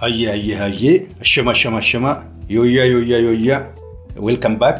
[0.00, 2.10] Hayyee hayyee hayyee ashama ashama ashama
[2.54, 3.62] yooyyaa yooyyaa yooyyaa
[4.28, 4.78] welcome back.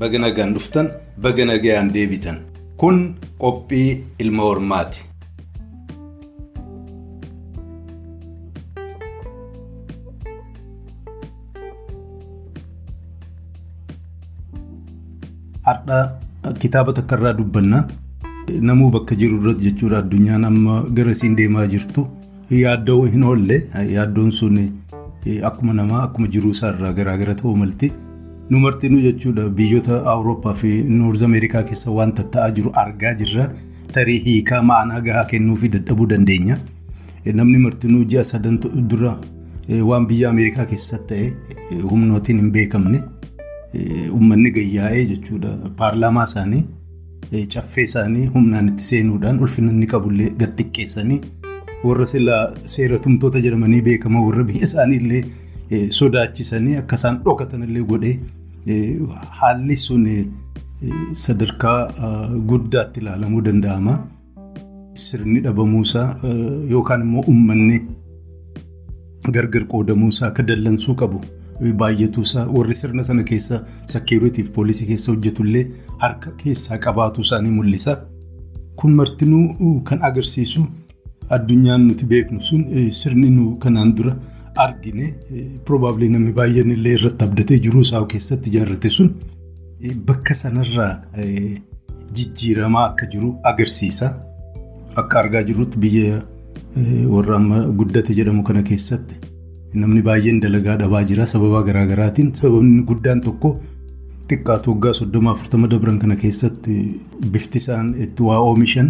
[0.00, 0.86] Baga nagaan dhuftan
[1.26, 2.38] baga nagaan deebitan
[2.82, 2.96] kun
[3.44, 3.88] qophii
[4.26, 5.00] ilma hormaati.
[15.66, 15.98] Har'a
[16.58, 17.86] kitaaba takka irraa dubbanna.
[18.68, 19.98] Namuu bakka jiru irratti jechuudha.
[20.02, 22.06] Addunyaan amma gara siin deemaa jirtu.
[22.50, 23.58] Yaaddoo hin oolle
[23.94, 24.58] yaaddoon sun
[25.50, 27.92] akkuma namaa akkuma jiruu isaarraa garaagara ta'uu malti.
[28.50, 29.48] Nu martinuu jechuudha.
[29.48, 33.48] Biyyoota awurooppaa fi noorz ameerikaa keessa wanta ta'aa jiru argaa jirra.
[33.92, 36.58] Tarii hiikaa ma'anaa gahaa kennuu fi dadhabuu dandeenya.
[37.40, 38.58] Namni martinuu ji'a sadan
[38.90, 39.16] dura
[39.88, 41.14] waan biyya ameerikaa keessatti
[41.70, 43.02] ta'e humnootiin hin beekamne
[44.12, 45.52] uummanni gayyaa'ee jechuudha.
[45.76, 51.20] Paarlaamaa isaanii caffee isaanii humnaan itti seenuudhaan ulfina inni qabullee gad xiqqeessanii.
[51.88, 52.42] Warra silaa
[52.74, 55.22] seera tumtoota jedhamanii beekaman warra biyya isaaniillee
[55.98, 58.16] sodaachisanii akka isaan dhokatanillee godhee
[59.40, 60.04] haalli sun
[61.24, 61.78] sadarkaa
[62.50, 63.94] guddaatti ilaalamuu danda'ama.
[65.06, 66.06] Sirni dhabamuusaa
[66.70, 67.76] yookaan immoo uummanni
[69.36, 71.20] gargar qoodamuusaa akka dallansuu qabu
[71.82, 73.60] baay'atuusaa warri sirna sana keessa
[73.94, 75.64] sakkeeritiif poolisii keessa hojjetullee
[76.04, 77.94] harka keessaa qabaatu isaanii mul'isa.
[78.76, 80.62] Kun martinuu kan agarsiisu.
[81.36, 82.62] Addunyaan nuti beeknu sun
[83.00, 84.12] sirni nu kanaan dura
[84.64, 85.06] argine
[85.68, 89.08] probably namni baay'een illee irratti abdatee jiruu isaa keessatti ijaarrate sun
[90.08, 90.92] bakka sanarraa
[92.16, 94.08] jijjiiramaa akka jiru agarsiisa.
[95.00, 96.22] Akka argaa jirrutti biyya
[97.14, 99.14] warra amma guddate jedhamu kana keessatti
[99.82, 103.50] namni baay'een dalagaa dhabaa jira sababa garaagaraatiin sababni guddaan tokko
[104.30, 106.74] xiqqaatu waggaa soddoma afurtama dabran kana keessatti
[107.34, 108.88] bifti isaan itti waa oomishan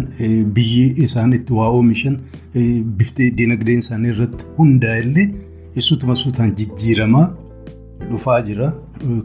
[0.57, 2.15] biyyi isaan itti waa oomishan
[2.99, 5.27] bifti dinagdeen isaanii irratti hundaa'ellee
[5.81, 7.25] isutuma suutaan jijjiiramaa
[8.11, 8.67] dhufaa jira.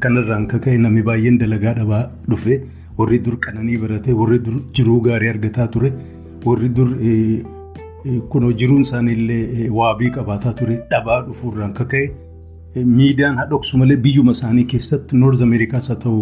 [0.03, 2.55] Kanarraan akka ka'e namni baay'een dalagaa dhabaa dhufe
[2.99, 5.91] warri dur qananii barate warri dur jiruu gaarii argataa ture
[6.47, 6.89] warri dur
[8.33, 12.07] kunoo jiruun isaaniillee waabii qabaataa ture dhabaa dhufuurraan akka ka'e.
[12.77, 16.21] Miidiyaan hadhoksu malee biyyuma isaanii keessatti noorz ameerikaas haa ta'u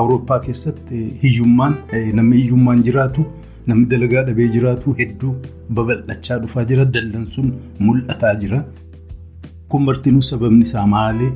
[0.00, 1.76] awurooppaa keessatti hiyyummaan
[2.18, 3.24] namni hiyyummaan jiraatu
[3.66, 5.34] namni dalagaa dhabee jiraatu hedduu
[5.78, 7.52] babal'achaa dhufaa jira dallansuun
[7.86, 8.64] mul'ataa jira.
[9.68, 11.28] Kun martinuu sababni isaa maali?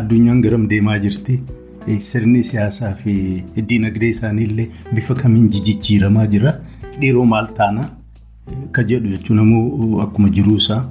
[0.00, 1.42] Addunyaan garam deemaa jirti?
[2.08, 3.14] Sirni siyaasaa fi
[3.68, 6.52] dinagdee isaaniillee bifa kamiin jijjiiramaa jira?
[7.00, 7.88] Dhiiroo maal taana?
[8.72, 10.82] Ka jedhu jechuun ammoo akkuma jiruusaa.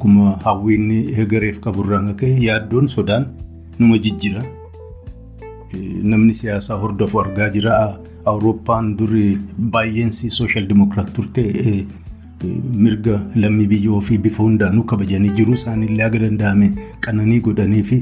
[0.00, 3.26] Akkuma hawwiinni gareef qaburraan akka yaaddoon sodaan
[3.78, 4.42] numa jijjira.
[6.12, 7.98] Namni siyaasaa hordofu argaa jira.
[8.24, 9.36] Awurooppaan duri
[9.74, 11.44] baay'eensi sooshaal dimokiraat turte
[12.84, 16.70] mirga lammii biyya ofii bifa hundaanuu kabajanii jiruu isaaniillee haga danda'ame
[17.06, 18.00] qananii godhanii fi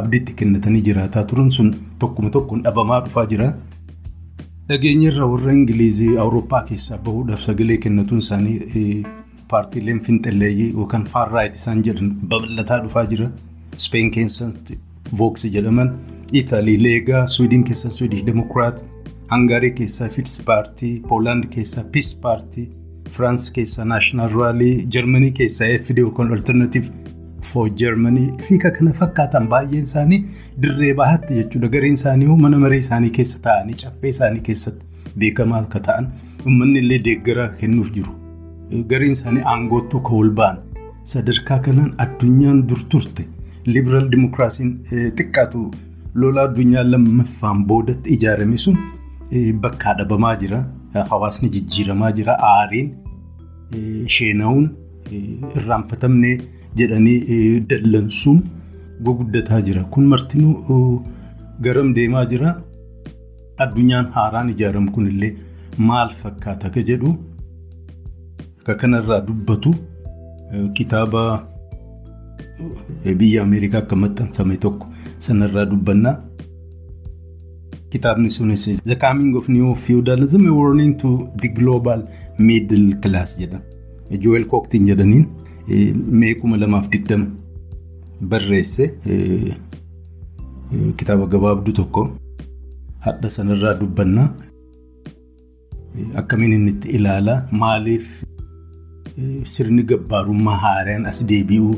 [0.00, 3.48] abdiitti kennatanii jiraataa turan sun tokkuma tokkoon dhabamaa dhufaa jira.
[4.68, 9.04] Dhageenyarra warra Ingilizii Awurooppaa keessaa bahuudhaaf sagalee kennatuun isaanii.
[9.54, 13.28] Paartiileen finxalleeyyii yookaan faarraayit isaan jedhan babal'ataa dhufaa jira.
[13.86, 14.78] Speen keessatti
[15.18, 15.90] Vooks jedhaman,
[16.40, 18.84] Itaalii Leegaa, Suwiidin keessa Suwiidish Demokiraat,
[19.32, 22.68] Hangaarii keessaa Fits paartii, Poolaand keessaa Pis paartii,
[23.10, 26.86] Firaans keessaa Naashinaal Raalii, Jarmanii keessaa FD yookaan Alternative
[27.42, 30.20] for Germany fi kana fakkaatan baay'een isaanii
[30.62, 31.68] dirree bahaatti jechuudha.
[31.68, 34.86] Gareen isaanii mana maree isaanii keessa taa'anii caffee isaanii keessatti
[35.18, 36.10] beekamaa akka ta'an
[36.46, 38.21] uummanni illee deeggaraa kennuuf jiru.
[38.90, 40.58] Gariin isaanii aangoottuu kan ol ba'an
[41.12, 43.24] sadarkaa kanaan addunyaan dur turte
[43.74, 44.70] libiraal dimokiraasiin
[45.18, 45.60] xiqqaatu
[46.22, 48.76] lola addunyaa lammaffaan boodatti ijaarame sun
[49.64, 50.60] bakkaa dhabamaa jira.
[51.10, 52.32] Hawaasni jijjiiramaa jira.
[52.52, 52.88] Aariin
[54.14, 54.66] sheena'uun
[55.56, 56.32] irraanfatamne
[56.80, 58.40] jedhanii dallansuun
[59.04, 59.84] guguddataa jira.
[59.92, 61.02] Kun martinuu
[61.66, 62.54] garam deemaa jira.
[63.64, 65.32] Addunyaan haaraan ijaaramu kunillee
[65.90, 67.14] maal fakkaata ka jedhu.
[68.62, 69.74] Akka kanarraa dubbatu
[70.74, 71.22] kitaaba
[73.18, 74.86] biyya Ameerikaa akka maxxansame tokko
[75.18, 76.16] sanarraa dubbannaa.
[77.90, 82.06] Kitaabni sunis The Coming of New Feudalism Warning to the Global
[82.38, 83.60] Middle Class jedha.
[84.10, 85.26] Joel Kooktiin jedhaniin
[86.20, 87.26] mee kuma lamaaf digdama
[88.30, 88.94] barreesse
[90.96, 92.10] kitaaba gabaabduu tokko
[93.00, 94.28] hadha sanarraa dubbannaa.
[96.14, 98.06] Akkamiin inni itti ilaalaa maaliif
[99.54, 101.74] sirni gabbaarummaa haaraan as deebi'uu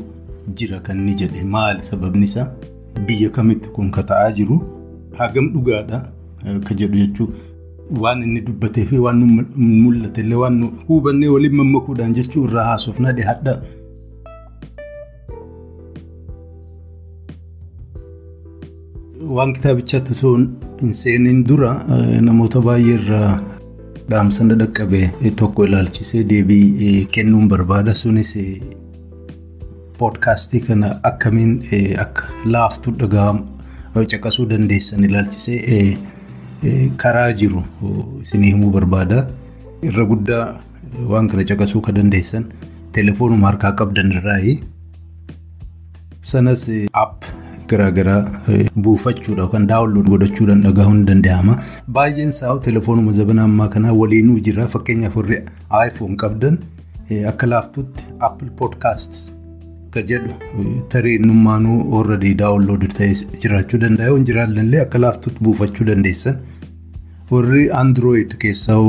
[0.61, 2.47] jira kan inni jedhe maal sababni isaa
[3.07, 4.57] biyya kamitti kun kata'aa jiru
[5.19, 5.99] hagam dhugaadha
[6.45, 7.35] eh, kan jedhu jechuudha.
[8.03, 9.19] Waan inni dubbatee fi waan
[9.83, 10.55] mul'ate illee waan
[10.87, 13.53] hubannee waliin mammakuudhaan jechuun irraa haasofnaa dhiyaadha.
[19.35, 20.33] Waan kitaabichaatti osoo
[20.81, 23.29] hin seeniin dura eh, namoota baay'ee irraa
[24.09, 25.01] dhaamsana dhaqqabe
[25.41, 28.31] tokko ilaalchisee deebii kennuun barbaada sunis
[29.99, 31.53] poodkaastii kana akkamiin
[32.03, 32.23] akka
[32.55, 35.97] laaftu dhaga'amu caqasuu dandeessan ilaalchisee
[37.03, 37.63] karaa jiru
[38.21, 39.19] isinii himuu barbaada.
[39.87, 40.43] Irra guddaa
[41.11, 42.45] waan kana caqasuu kan dandeessan
[42.97, 44.55] telefoonuma harkaa qabdan irraayi.
[46.31, 46.63] Sanas
[47.03, 47.23] app
[47.73, 48.21] garaagaraa
[48.87, 51.55] buufachuudha yookaan daawunlood godhachuudhaan dhagahuun ni danda'ama.
[51.97, 54.67] Baay'een isaa telefoonuma zabana ammaa kanaa waliinuu jira.
[54.75, 55.39] Fakkeenyaaf warri
[55.87, 56.57] iPhone qabdan
[57.31, 59.21] akka laaftutti Apple Podcasts
[59.87, 60.33] akka jedhu
[60.95, 63.13] tareenyummaanuu already daawunlood ta'ee
[63.45, 64.07] jiraachuu danda'a.
[64.11, 66.37] Yoo hin jiraannellee akka laaftutti buufachuu dandeessan.
[67.31, 68.79] Warri Android keessaa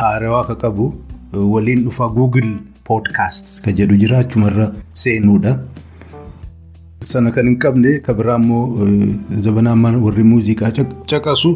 [0.00, 0.86] haarawaa akka qabu
[1.54, 2.50] waliin dhufa Google
[2.88, 4.66] Podcasts kan jedhu jira achumarra
[5.04, 5.52] seenuudha.
[7.00, 8.86] Sana kan hin qabne kan biraa immoo
[9.46, 10.70] zabanaan warri muuziqaa
[11.12, 11.50] caqasu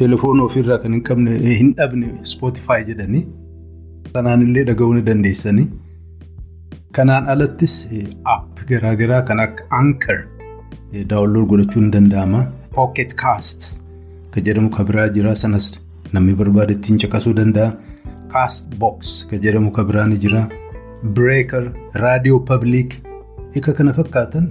[0.00, 3.22] telefoona ofirraa kan hin qabne hin dhabne Spotify jedhanii
[4.16, 5.68] sanaan illee dhaga'uu ni dandeessanii.
[6.92, 7.74] Kanaan alattis
[8.34, 10.20] app garaagaraa kan akka Anchor
[11.12, 12.44] daawunlood godhachuun ni danda'ama.
[12.78, 13.80] Pocket Casts
[14.34, 15.72] kan jedhamu kan biraa jira sanas
[16.12, 17.72] namni barbaade ittiin caqasuu danda'a.
[18.32, 20.48] Cast Box kan jedhamu kan biraa ni jira.
[21.18, 21.64] Breaker,
[22.04, 23.02] Radio Public.
[23.54, 24.48] Hiika kana fakkaatan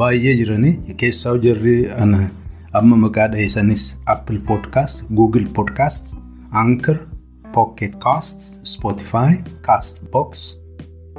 [0.00, 1.74] baay'ee jiranii keessaa jarri
[2.80, 6.14] amma maqaa dhaheessanis Apple Podcast, Google Podcast,
[6.62, 6.96] Anchor,
[7.56, 9.30] Pocket Cast, Spotify,
[9.68, 10.44] Cast Box,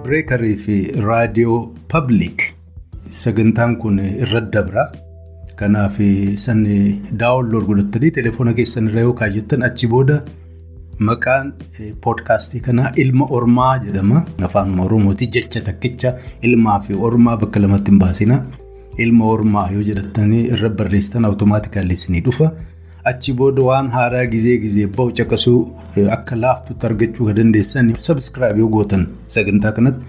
[0.04, 0.78] Breakerii fi
[1.10, 1.58] Radio
[1.96, 2.48] Public.
[3.10, 4.86] Sagantaan kun irra dabra.
[5.60, 6.00] Kanaaf
[6.46, 6.78] sanni
[7.24, 10.22] daawunlood godhattanii telefoona keessan irra yoo kaayattan achi booda
[11.00, 11.54] maqaan
[12.02, 14.26] poodkaastii kanaa ilma ormaa jedhama.
[14.48, 18.44] Afaan Oromooti jecha takkicha ilmaa fi ormaa bakka lamatti hin baasina.
[18.98, 22.52] Ilma ormaa yoo jedhattanii irra barreessitan awutomaatikaalli isinii dhufa.
[23.12, 25.58] Achi booda waan haaraa gizee gizee bahu caqasuu
[26.18, 29.08] akka laaftutti argachuu kan dandeessan sabiskiraayib yoo gootan
[29.38, 30.06] sagantaa kanatti.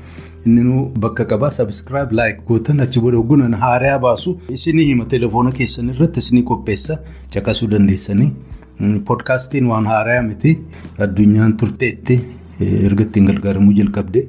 [0.47, 5.89] Inni bakka qabaa sabiskiraayib laayik gootan achi booda ogunan haaraa baasu isinii hima telefoona keessan
[5.95, 6.99] irratti isinii qopheessa
[7.37, 8.31] caqasuu dandeessanii.
[8.79, 10.59] Poodkaastiin waan haaraa miti
[10.99, 12.17] addunyaan turteetti
[12.61, 14.25] erga ittiin gargaaramuu jalqabde.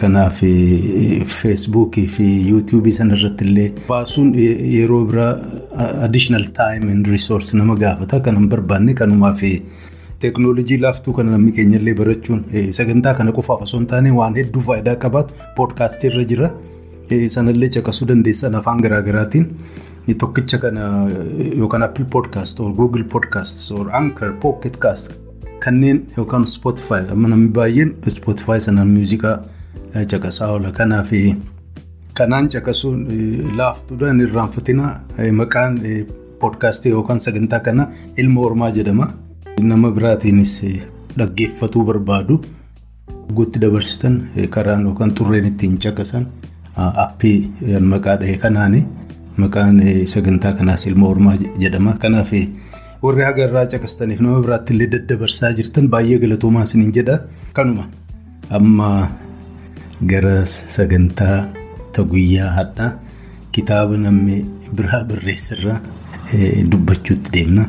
[0.00, 0.38] Kanaaf
[1.32, 5.32] feesbuukii fi yuutuubii sanarratti illee baasuun yeroo biraa
[6.06, 8.20] additional time and resource nama gaafata.
[8.20, 9.42] Kan hin barbaanne kanumaaf
[10.20, 12.44] teeknooloojii laaftuu kana namni keenya illee barachuun
[12.78, 16.50] sagantaa kana qofaaf osoo hin taane waan hedduu faayidaa qabaatu poodkaastii irra jira.
[17.28, 19.50] Sanallee caqasuu dandeessan afaan garaagaraatiin.
[20.14, 21.08] Tokkicha kana
[21.58, 21.82] yookaan
[22.76, 25.12] Google Podcast or Anchor Pocket Cast
[25.60, 29.42] kanneen yookaan Spotify namni baay'een Spotify sanaan muuziqaa
[30.10, 30.70] caqasaa oola.
[30.72, 31.10] Kanaaf
[32.14, 33.06] kanaan caqasuun
[33.56, 35.00] laaftuudha hin irraanfatina
[35.32, 35.80] maqaan
[36.40, 39.06] poodkaastii yookaan sagantaa kana ilma ormaa jedhama.
[39.60, 40.64] Nama biraatiinis
[41.18, 42.44] dhaggeeffatuu barbaadu
[43.34, 46.26] guutti dabarsitan karaan yookaan xurreen ittiin caqasan
[46.76, 47.50] appii
[47.80, 48.86] maqaa dhahee kanaani.
[49.42, 51.92] Maqaan sagantaa kanaas ilma ormaa jedhama.
[52.02, 52.32] Kanaaf
[53.02, 57.16] warri haga irraa caqastaniif nama biraatti illee daddabarsaa jirtan baay'ee galatoomaa isiniin jedha.
[57.52, 57.84] Kanuma
[58.50, 58.90] amma
[60.12, 61.38] gara sagantaa
[62.12, 62.90] guyyaa hadhaa
[63.52, 64.36] kitaaba namni
[64.76, 65.78] biraa barreessirraa
[66.72, 67.64] dubbachuutti deemna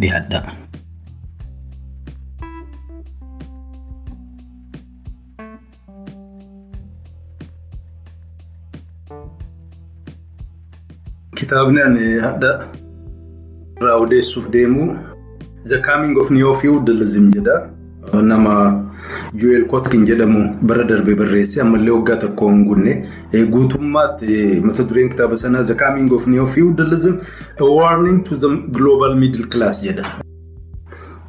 [0.00, 0.40] dhiyaadha.
[11.40, 12.48] Kitaabni ani hadda
[13.80, 14.86] irraa odeessuuf deemu
[15.70, 17.56] The Coming of Neo-Feudalism jedha.
[18.30, 18.54] Nama
[19.40, 22.92] Joel Kotkin jedhamu bara darbe barreesse ammallee waggaa tokko hin guunne.
[23.54, 27.14] Guutummaatti mata dureen kitaaba sanaa The Coming of Neo-Feudalism
[27.60, 30.04] A Warning to the Global Middle Class jedha.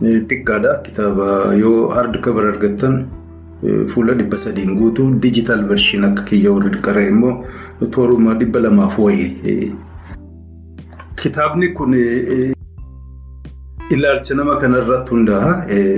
[0.01, 1.29] Xiqqaadha kitaaba
[1.61, 2.97] yoo hard cover argattan
[3.93, 7.33] fuula dhibba sadiin guutuu digital version akka kiyya warri qara'e immoo
[7.97, 9.71] tooruma dhibba lamaaf wayii.
[11.21, 11.93] Kitaabni kun
[13.95, 15.51] ilaalcha nama kanarratti hundaa'a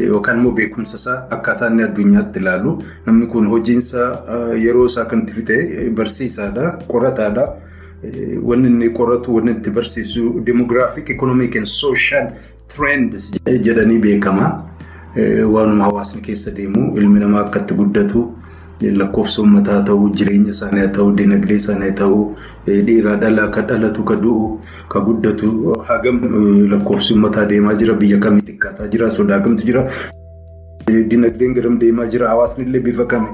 [0.08, 2.74] yookaan immoo beekumsa isaa akkaataa inni addunyaatti ilaalu
[3.06, 4.08] namni kun hojiinsa
[4.63, 7.46] yeroo isaa kan itti fixe barsiisaadha qorataadha.
[8.50, 12.32] Wanni inni qoratu wanni itti barsiisu demographic economic and social
[12.75, 13.32] trends
[13.68, 14.48] jedhanii beekama.
[15.53, 18.24] Waanuma hawaasni keessa deemu ilmi namaa akka itti guddatu
[18.82, 22.24] lakkoofsa uummataa ta'uu jireenya isaanii haa ta'uu dinagdee isaanii haa ta'uu
[22.67, 24.46] dhiiraa dhalaa ka dhalatu ka du'u
[24.93, 25.50] ka guddatu
[25.89, 26.20] hagam
[26.74, 29.84] lakkoofsi uummataa deemaa jira biyya kamii xiqqaataa jira sodaa kamtu jira
[31.12, 33.27] dinagdeen garam deemaa jira hawaasni illee bifa kami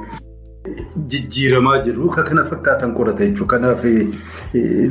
[1.13, 3.47] jijjiiramaa jiru ka kana fakkaatan qorata jechuudha.
[3.57, 3.83] Kanaaf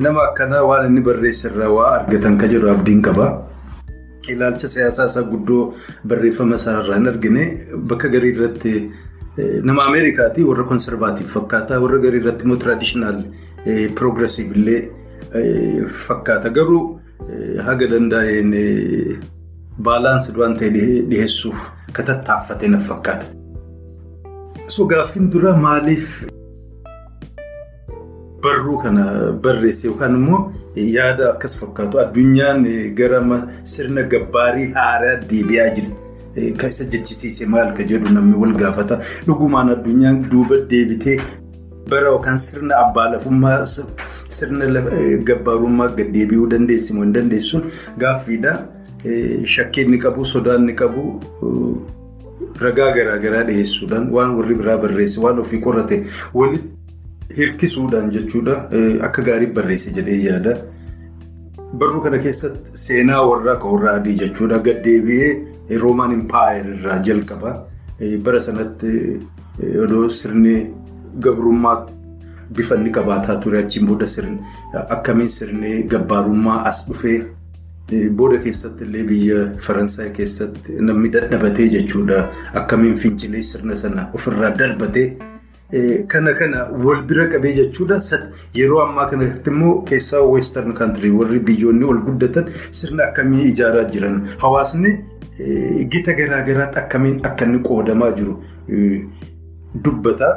[0.05, 3.27] nama akkanaa waan inni barreessirraa waa argatan ka jedhu abdiin qaba.
[4.33, 5.75] Ilaalcha siyaasaa isaa guddoo
[6.13, 7.45] barreeffama isaarraa hin argine
[7.93, 8.73] bakka garii irratti
[9.71, 12.59] nama Ameerikaati warra konservaatiif fakkaata warra garii irratti immoo
[13.69, 14.91] tiraadishinaal piroogiresiiv illee
[16.07, 17.01] fakkaata garuu
[17.67, 18.53] haga danda'een
[19.89, 20.71] baalaansi waan ta'e
[21.11, 22.03] dhiheessuuf ka
[22.89, 23.27] fakkaata.
[24.67, 26.25] So gaaffiin dura maaliif
[28.43, 33.21] barruu kana barreesse yookaan immoo yaada akkas fakkaatu addunyaan gara
[33.65, 35.95] sirna gabbaarii haaraa deebi'aa jirti.
[36.57, 39.01] Kan isa jechisiise maal ka jedhu namni wal gaafata.
[39.27, 41.19] Dhugumaan addunyaan duuba deebitee
[41.91, 43.59] bara yookaan sirna abbaa lafummaa
[44.39, 44.67] sirna
[45.31, 47.65] gabbaarummaa gad deebi'uu dandeessi moo hin dandeessuun
[48.05, 48.57] gaaffiidha.
[49.55, 51.03] Shakkii inni qabu, sodaa inni qabu
[52.65, 55.99] ragaa garaagaraa dhiyeessuudhaan waan warri biraa barreesse waan ofii qorate
[56.35, 58.57] walitti hirkisuudhaan jechuudha
[59.09, 60.57] akka gaarii barreesse jedhee yaada.
[61.81, 67.55] Barruu kana keessatti seenaa warraa kan warra adii jechuudha gad deebi'ee roomaan impaayir irraa jalqaba.
[68.25, 68.93] Bara sanatti
[69.85, 70.57] odoo sirni
[71.27, 71.77] gabrummaa
[72.57, 74.07] bifa inni qabaataa ture achiin booda
[74.97, 77.19] akkamiin sirni gabbaarummaa as dhufee.
[78.17, 82.29] Booda keessatti illee biyya Faransaay keessatti namni dadhabatee jechuudha.
[82.55, 85.07] Akkamiin fincilee sirna sana ofirraa darbatee
[86.09, 87.99] kana kana wal bira qabee jechuudha.
[88.55, 94.21] Yeroo ammaa kanatti immoo keessaa weestarn kaantirii warri biyyoonni ol guddatan sirna akkamii ijaaraa jiran
[94.45, 94.95] hawaasni
[95.91, 98.39] gita garaagaraatti akkamiin akka inni qoodamaa jiru
[99.85, 100.31] dubbata.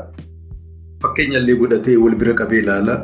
[1.02, 2.96] Fakkeenya illee godhatee wal bira qabee ilaala.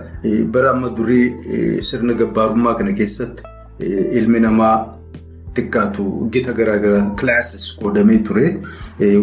[0.54, 3.42] Bara amma durii sirna gabbaarummaa kana keessatti.
[4.20, 4.76] Ilmi namaa
[5.58, 8.48] xiqqaatu gita garaagaraa kilaasis qoodamee ture.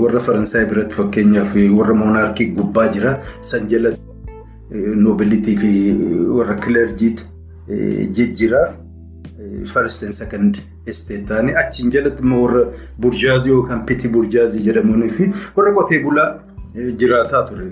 [0.03, 3.19] Warra Faransaay biratti fakkeenyaaf warra moonaarkii gubbaa jira.
[3.41, 3.95] San jala
[5.07, 5.73] noobilitii fi
[6.39, 7.27] warra kilerjiit
[7.69, 8.65] jijjiira.
[9.73, 12.61] First and second estate ta'anii achiin jalatti immoo warra
[13.01, 15.27] burjaazii yookaan piti burjaazii jedhamuunii fi
[15.57, 16.27] warra qotee bulaa
[16.75, 17.65] jiraataa ture.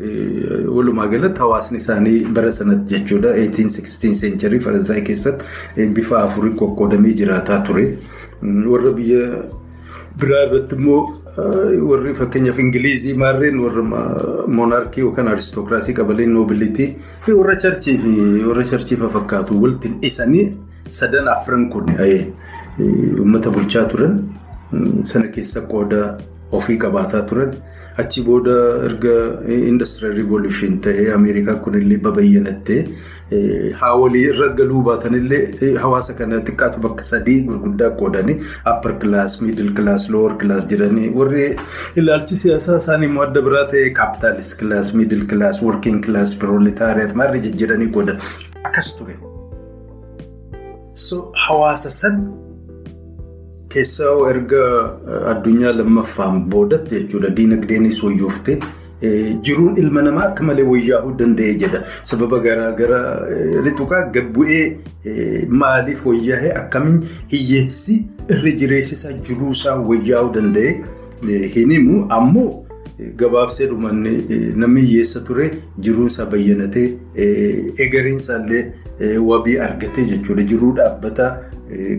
[0.76, 7.60] Walumaa galatti hawaasni isaanii bara sanatti jechuudha 18-16 century Faransaay keessatti bifa afurii qoqqoodamee jiraataa
[7.66, 7.86] ture.
[8.42, 9.26] Warra biyya
[10.20, 11.02] biraa irratti immoo
[11.90, 13.82] warri fakkeenyaaf Ingilizii maarreen warra
[14.58, 16.88] moonaarkii yookaan aristookiraasii qabalee noobilitii
[17.26, 18.10] fi warra charchii fi
[18.48, 20.44] warra charchii fakkaatu walitti dhisanii
[20.88, 21.86] sadan afran kun
[23.20, 24.20] uummata bulchaa turan
[25.04, 26.02] sana keessa qooda
[26.58, 27.54] ofii qabaataa turan.
[28.02, 28.54] Achi booda
[28.88, 29.14] erga
[29.70, 32.80] indastiriyaal riivoluushin ta'ee Ameerikaa kunillee babayyanattee
[33.80, 38.36] haa walii irra galuu baatanillee hawaasa kana xiqqaatu bakka sadii gurguddaa qoodanii
[38.72, 41.46] upper class, middle class, lower class jedhanii warri
[42.02, 47.40] ilaalchi siyaasaa isaanii immoo adda biraa ta'e capitalist class, middle class, working class, proletariat maarree
[47.48, 48.20] jijjiiranii qoodan
[48.64, 49.16] akkas ture.
[50.94, 51.16] So
[51.46, 52.22] hawaasa san
[53.74, 54.62] keessaa erga
[55.32, 58.58] addunyaa lammaffaan boodatti jechuudha diinagdeenis wayyooftee
[59.48, 61.80] jiruun ilma namaa akka malee wayyaa'uu danda'e jedha.
[62.10, 63.06] Sababa garaagaraa
[63.66, 64.64] lixuqaa gabbu'ee
[65.62, 67.00] maaliif wayyaa'ee akkamiin
[67.32, 67.96] hiyyeessi
[68.36, 70.74] irra jireessisaa jiruusaa wayyaa'uu danda'e
[71.56, 72.50] hin himu ammoo
[73.22, 74.12] gabaabsee dhumanne
[74.64, 75.50] namni hiyyeessa ture
[75.86, 76.86] jiruunsaa bayyanatee
[77.86, 78.38] egereensaa
[79.30, 80.42] wabii argatee jechuudha.
[80.42, 81.30] Jiruu dhaabbataa.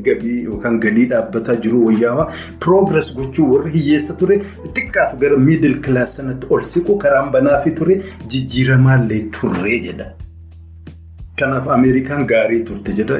[0.07, 2.27] Gabii yookaan galii dhaabbataa jiru wayyaawaa
[2.65, 8.01] piroogires gochuu warri hiyyeessa ture xiqqaatu gara miidil kilaas sanatti ol siqu karaan banaafi ture
[8.27, 10.09] jijjiiramaallee turre jedha.
[11.39, 13.15] Kanaaf Ameerikaan gaarii turte jedha.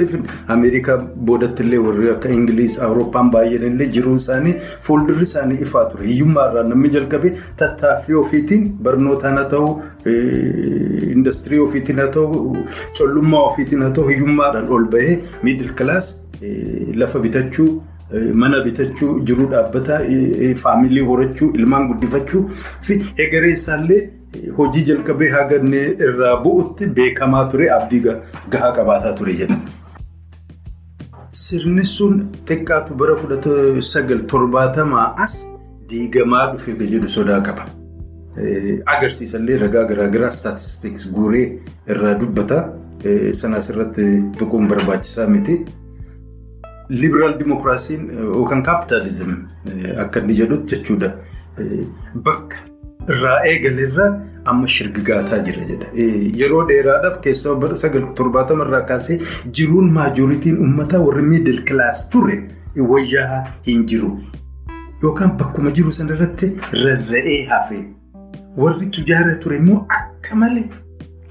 [0.56, 0.98] Ameerikaa
[1.30, 4.54] boodattillee warri akka Ingiliis, Awurooppaan baay'eenillee jiruun isaanii
[4.88, 6.06] fuuldurri isaanii ifaa ture.
[6.08, 7.32] Hiyyummaarraa namni jalqabee
[7.62, 9.72] tattaaffii ofiitiin barnootaan haa ta'u,
[11.16, 12.56] indastirii ofiitiin haa ta'u,
[13.00, 16.20] collummaa ofiitiin haa ta'u, hiyyummaadhaan ol bahee miidil kilaas.
[17.02, 17.82] Lafa bitachuu,
[18.34, 20.00] mana bitachuu, jiruu dhaabbataa,
[20.64, 22.44] faamilii horachuu, ilmaan guddifachuu
[22.82, 24.02] fi egeree isaallee
[24.58, 25.56] hojii jalqabee haga
[26.08, 28.00] irraa bu'utti beekamaa ture abdii
[28.52, 29.58] gahaa qabaataa ture jedha.
[31.32, 35.36] Sirni sun xiqqaatu bara kudha sagal torbaatamaa as
[35.90, 37.66] diigamaa dhufe jedhu sodaa qaba.
[38.96, 41.46] Agarsiisallee ragaa garaagaraa staatistiks guuree
[41.96, 42.60] irraa dubbata.
[43.42, 44.06] Sanaas irratti
[44.38, 45.66] tuquun barbaachisaa miti.
[46.90, 49.32] Libiraal dimokiraasiin yookaan kaapitaalizim
[50.06, 51.10] akka inni jedhutti jechuudha.
[52.26, 52.58] Bakka
[53.14, 54.08] irraa eegalerra
[54.52, 55.88] amma shirgigaataa jira jedha.
[56.42, 59.18] Yeroo dheeraadhaaf keessaa bara sagal torbaatama irraa kaasee
[59.60, 62.38] jiruun maajoritiin uummataa warri miidil kilaas ture
[62.94, 64.12] wayyaa hin jiru.
[65.04, 66.52] Yookaan bakkuma jiru sanarratti
[66.84, 67.82] rarra'ee hafe
[68.58, 70.70] warri tujaara ture immoo akka malee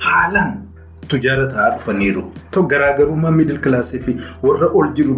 [0.07, 0.53] haalaan
[1.09, 2.23] tujaara ta'aa dhufaniiru.
[2.51, 5.17] Ta'u garaagarummaa miidil kilaasii fi warra ol jiru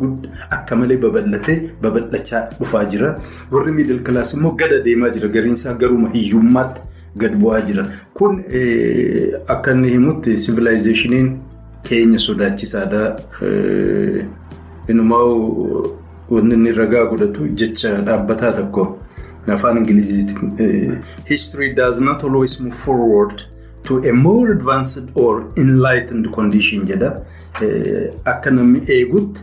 [0.56, 3.14] akka malee babal'atee babal'achaa dhufaa jira.
[3.52, 5.28] Warri miidil kilaasii immoo gada deemaa jira.
[5.28, 6.80] Gariinsaa garuma hiyyummaatti
[7.16, 7.86] gad bu'aa jira.
[8.14, 8.42] Kun
[9.56, 11.30] akka inni himutti sivilaayizeeshiniin
[11.84, 13.04] keenya sodaachisaadha.
[14.88, 15.24] Inumaa
[16.30, 18.84] wanti inni ragaa godhatu jecha dhaabbataa tokko
[19.54, 20.98] afaan Ingiliziitiin.
[21.30, 23.42] History does not always move forward.
[23.84, 27.10] To a more advanced or enlightened condition jedha.
[28.32, 29.40] Akka namni eegutti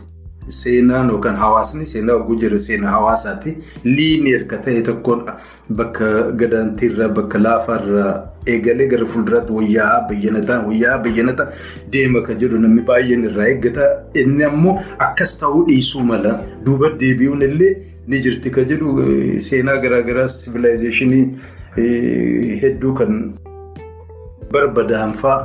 [0.60, 3.56] seenaan yookaan hawaasni seenaa oguu jiru seenaa hawaasaati.
[3.84, 5.22] Liineer ka ta'e tokkoon
[5.80, 6.08] bakka
[6.40, 8.10] gadaantiirraa bakka laafaarraa
[8.54, 11.46] eegalee gara fuulduraatti wayyaa bayyanataa wayyaa bayyanataa
[11.92, 13.86] deema ka jedhu namni baay'een irraa eeggata.
[14.24, 14.74] Inni ammoo
[15.08, 16.34] akkas ta'uu dhiisuu mala
[16.66, 17.72] duuba deebi'uun illee
[18.08, 18.96] ni jirti ka jedhu
[19.48, 21.24] seenaa garaagaraa sivilaayizeeshinii
[22.64, 23.16] hedduu kan.
[24.54, 25.38] Barbadaanfaa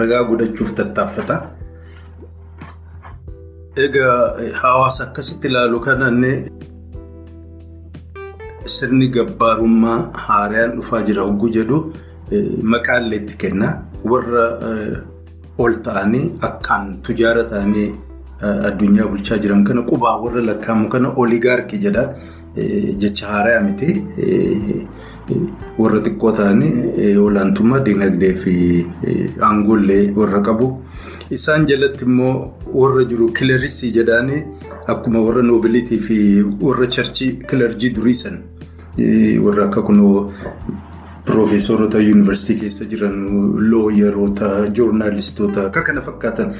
[0.00, 1.36] ragaa godhachuuf tattaaffata.
[3.84, 4.18] Egaa
[4.62, 6.30] hawaasa akkasitti ilaalu kananne
[8.74, 11.78] sirni gabbaarummaa haaraan dhufaa jira hogguu jedhu
[12.74, 13.68] maqaallee itti kenna.
[14.12, 14.44] Warra
[15.64, 17.88] ol ta'anii akkaan tujaara ta'anii
[18.68, 22.04] addunyaa bulchaa jiran kana qubaa warra lakkaa'amu kana oligaarkii jedha
[23.04, 23.90] jecha haaraa miti.
[25.78, 28.54] Warra xiqqoo ta'anii olaantummaa dinagdee fi
[29.48, 30.68] aangoollee warra qabu.
[31.36, 32.34] Isaan jalatti immoo
[32.80, 34.42] warra jiru kilerisii jedhaanii
[34.94, 36.18] akkuma warra noobilitii fi
[36.66, 38.38] warra charchii kilerjii durii san
[39.44, 40.30] warra akka kunoo
[41.26, 43.14] piroofeesorota yuunivarsiitii keessa jiran
[43.70, 46.52] looyeroota joornaalistoota akka kana fakkaatan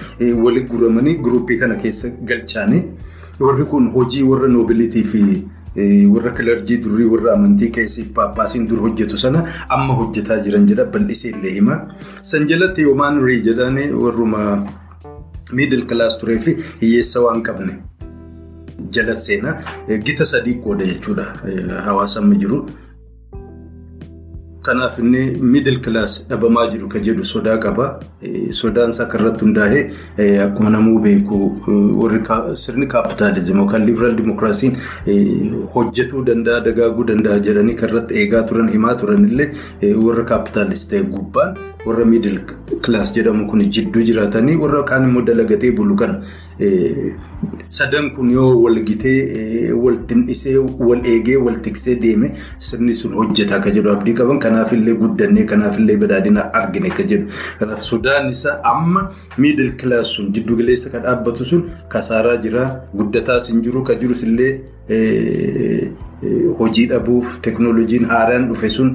[0.44, 2.82] walitti guramanii guruppii kana keessa galchaanii
[3.40, 5.22] warri kun hojii warra noobilitii fi.
[5.76, 9.40] Warra kilarjii durii warra amantii qeessiif paappaasiin dur hojjetu sana
[9.76, 11.80] amma hojjetaa jiran jedha bal'isee illee hima.
[12.22, 14.44] San jalatti yoomaan rii jedhanii warruma
[15.52, 17.74] miidil kilaas turee fi hiyyeessa waan qabne
[18.94, 19.56] jala seenaa
[20.06, 21.24] gita sadii qooda jechuudha
[21.88, 22.64] hawaasa amma jiru.
[24.66, 25.22] Kanaaf inni
[25.52, 27.86] miidil kilaas dhabamaa jiru kan jedhu sodaa qaba.
[28.58, 29.80] Sodaan isaa kan irratti hundaa'e
[30.44, 31.40] akkuma namuu beeku
[32.02, 32.20] warri
[32.62, 34.76] sirni kaapitaalizimii yookaan libiraal dimokiraasiin
[35.74, 39.50] hojjetuu danda'a dagaaguu danda'a jedhanii kan irratti eegaa turan himaa turan illee
[40.06, 42.40] warra kaapitaalistee gubbaan warra miidil
[42.88, 46.20] kilaas jedhamu kun jidduu jiraatanii warra kaan immoo dalagatee bulu kana
[47.78, 50.56] sadan kun yoo wal gitee wal xinnisee
[50.88, 52.28] wal eegee wal tiksee deeme
[52.68, 57.26] sirni sun hojjeta akka jedhu abdii qaban kanaafillee guddannee kanaafillee badhaadhina argine akka jedhu
[57.62, 59.02] kanaaf sodaan isaa amma
[59.38, 61.64] miidil kilaas sun jiddu galeessa kan dhaabbatu sun
[61.96, 62.64] kasaaraa jira
[63.02, 64.52] guddataas hin jiru kan jirus illee
[66.58, 68.90] hojii dhabuuf teeknooloojiin haaraan dhufe sun.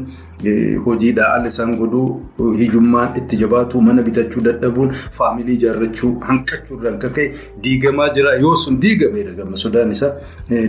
[0.86, 7.25] Hojiidha ala isaan godhuu hiyyummaan itti jabaatu mana bitachuu dadhabuun faamilii ijaarrachuu hanqachuurraan akka ka'e
[7.65, 10.13] diigamaa jira yoo sun diigameedha gama sodaan isaa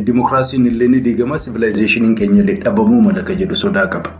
[0.08, 4.10] dimokiraasiin illee ni diigama sivilaayizeeshiniin keenya illee dhabamuu mala ka jedhu sodaa qaba.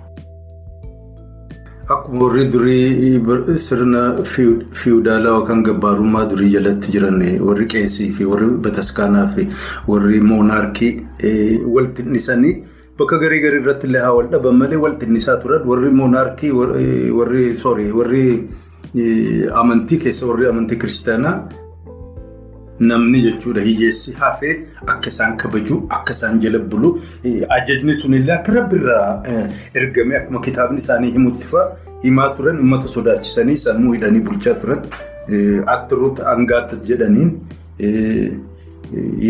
[1.93, 3.21] Akkuma warri durii
[3.69, 4.01] sirna
[4.81, 9.49] fiwudaalaa yookaan gabbaarummaa durii jalatti jiran warri qeessii fi warri bataskaanaa fi
[9.89, 10.93] warri moonaarkii
[11.77, 12.55] wal xinnisanii.
[13.01, 16.51] Bakka garii garii irratti illee haa wal dhaban malee wal xinnisaa turan warri moonaarkii
[17.19, 18.25] warri sorry warri
[19.63, 21.35] amantii keessa warri amantii kiristaanaa
[22.91, 24.55] namni jechuudha hiyyeessi hafee
[24.95, 26.91] akka isaan kabaju akka isaan jala bulu
[27.59, 29.07] ajajni sunillee akka rabbiirraa
[29.83, 31.67] ergame akkuma kitaabni isaanii himutti fa'a
[32.05, 34.83] himaa turan uummata sodaachisanii sammuu hidhanii bulchaa turan
[35.77, 37.31] attiroota hangaata jedhaniin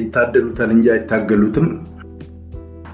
[0.01, 1.67] ittaaddalu talinjaa ittaaggaluutum.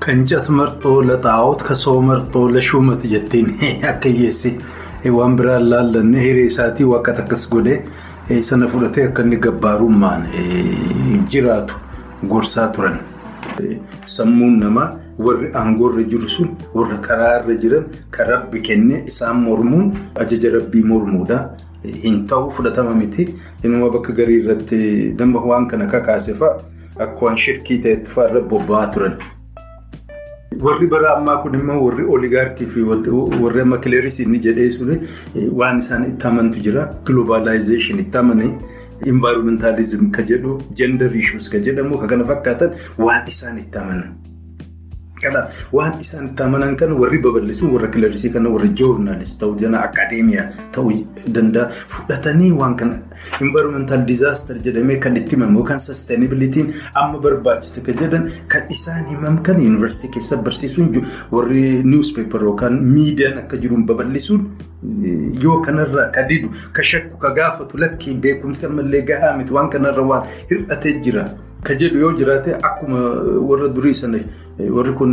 [0.07, 3.49] Kancat marxoo laxaa'oot kasoo marxoo lashuumati jettiin
[3.91, 4.51] akka hiyyeessi
[5.17, 10.23] waan biraan laallanne hiree isaatii waaqata akkas godhee sana fudhatee akka inni gabbaarummaan
[11.33, 11.75] jiraatu
[12.33, 12.99] gorsaa turan.
[14.17, 14.89] Sammuun namaa
[15.27, 17.85] warri aangoorra jiru sun warra karaarra jiran
[18.17, 19.93] kan rabbi kennee isaan mormuun
[20.25, 21.39] ajaja rabbii mormuudha.
[22.05, 23.29] Hin ta'u fudhatama miti.
[23.65, 25.15] Inuma bakka garii irratti
[25.51, 26.61] waan kana kakaase fa'a
[27.05, 29.15] akka waan shirkii ta'etti fa'aarra bobba'aa turan.
[30.65, 34.97] Warri bara ammaa kun immoo warri oligaarkii fi warri amma kileeris inni jedhee suni
[35.61, 36.85] waan isaan itti amantu jira.
[37.11, 38.53] Globaalaayizeeshin itti amanii
[39.13, 42.71] envaayiroomentalizim ka jedhu jeendar issues ka jedhamu ka kana fakkaatan
[43.09, 44.15] waan isaan itti amanan.
[45.73, 50.45] Waan isaan itti amanan kana warri babal'isuun warra kilarisii kana warra joornaalist ta'uu danda'a akadeemiyaa
[50.77, 50.93] ta'uu
[51.37, 52.99] danda'a fudhatanii waan kana
[53.41, 56.69] environmental disaster jedhamee kan itti himamu yookaan sustainabilitiin
[57.03, 60.93] amma barbaachise kan jedhan kan isaan himam kan yuunivarsiitii keessa barsiisuun
[61.33, 64.45] warri newspaper yookaan miidiyaan akka jiruun babal'isuun
[65.47, 70.03] yoo kanarraa ka didu ka shakku ka gaafatu lakkii beekumsa malee gahaa miti waan kanarra
[70.13, 71.31] waan hir'atee jira.
[71.67, 72.99] Ka jedhu yoo jiraate akkuma
[73.49, 74.19] warra durii sana
[74.59, 75.13] warri kun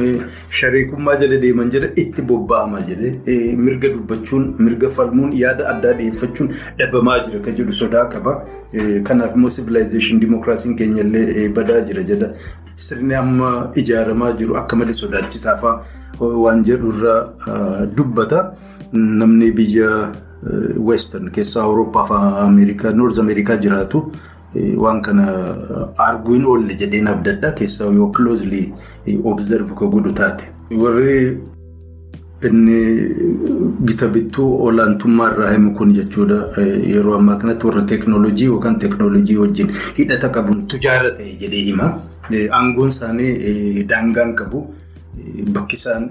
[0.60, 7.20] shariikummaa jala deeman jedha itti bobba'ama jedhee mirga dubbachuun mirga falmuun yaada addaa dhiyeeffachuun dhabamaa
[7.26, 8.36] jira ka jedhu sodaa qaba.
[9.10, 12.32] Kanaaf immoo sivilaayizeeshin dimookiraasiin keenya illee badaa jira jedha.
[12.88, 13.50] Sirni amma
[13.84, 15.76] ijaaramaa jiru akka malee sodaachisaafaa
[16.20, 18.44] waan jedhurraa dubbata.
[18.94, 19.90] Namni biyya
[20.92, 22.14] western keessaa Awurooppaa fi
[23.22, 24.12] Ameerikaa jiraatu.
[24.84, 25.26] Waan kana
[26.08, 28.62] arguu hin oolle jedheen abdadha keessaa yoo closely
[29.32, 30.46] observe ka godhu taate.
[30.84, 31.18] Warri
[32.50, 32.78] inni
[33.88, 36.40] bita bittuu olaantummaa irraa himu kun jechuudha.
[36.94, 41.92] Yeroo ammaa kanatti warra teeknooloojii yookaan teeknooloojii wajjin hidhata qabuun tujaara ta'e jedhee hima.
[42.60, 44.66] Aangoon isaanii daangaan qabu.
[45.56, 46.10] Bakki isaan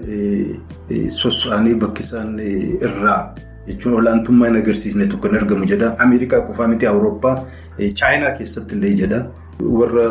[1.21, 3.35] soso'anii bakki isaan irraa
[3.67, 5.95] jechuun olaantummaa hin agarsiisne tokko hin argamu jedha.
[6.05, 7.35] Ameerikaa qofaa miti Awurooppaa.
[8.01, 9.25] Chaayinaa keessatti illee jedha.
[9.79, 10.05] Warra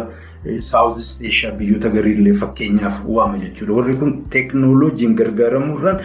[0.66, 3.72] Saawuzist Eeshiyaa biyyoota gariillee fakkeenyaaf waama jechuudha.
[3.80, 6.00] Warri kun teeknooloojiin gargaaramuudhaan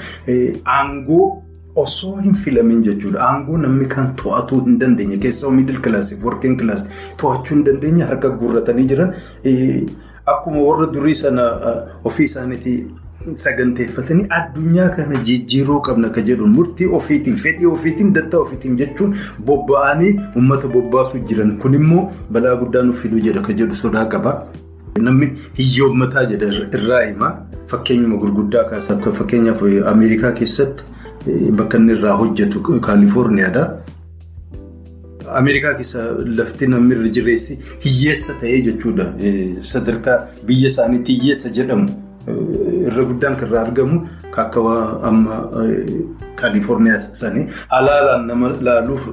[0.77, 1.43] aangoo
[1.83, 3.19] osoo hin filamin jechuudha.
[3.29, 6.89] Aangoo namni kan to'atuu hin dandeenye keessaa miidil kilaasii fi warqeen kilaasii
[7.23, 9.13] to'achuu hin dandeenye harka guurratanii jiran.
[10.35, 11.43] Akkuma warra durii sana
[12.11, 12.77] ofii isaaniitii
[13.35, 19.15] saganteeffatanii addunyaa kana jijjiiruu qabna ka jedhuun murtii ofiitiin fedhii ofiitiin dattaa ofiitiin jechuun
[19.49, 22.03] bobba'anii uummata bobbaasuu jiran kun immoo
[22.37, 24.35] balaa guddaa nuuf fiduu jedha ka jedhu sodaa qaba.
[25.07, 27.33] Namni hiyyoommataa jedha irraa hima
[27.73, 29.61] fakkeenyuma gurguddaa kaasa akka fakkeenyaaf
[29.93, 30.83] Ameerikaa keessatti
[31.59, 33.67] bakka inni irraa hojjetu Kaalifoorniyaadha.
[35.39, 36.03] Ameerikaa keessa
[36.39, 39.05] lafti namni irra jireessi hiyyeessa ta'ee jechuudha.
[39.71, 41.89] Sadarkaa biyya isaaniitti hiyyeessa jedhamu.
[42.27, 44.01] Irra guddaan kan irraa argamu
[44.37, 44.61] akka
[45.09, 45.35] amma
[46.39, 49.07] Kaalifoorniyaa sanii halaalaan nama laaluuf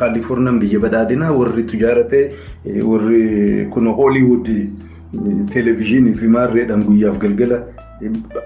[0.00, 4.48] Kaalifoorniyaan biyya badhaadhinaa warri tujaara ta'e warri kun Hooliwud
[5.54, 7.58] televezyiinii fi maarreedhaan guyyaaf galgala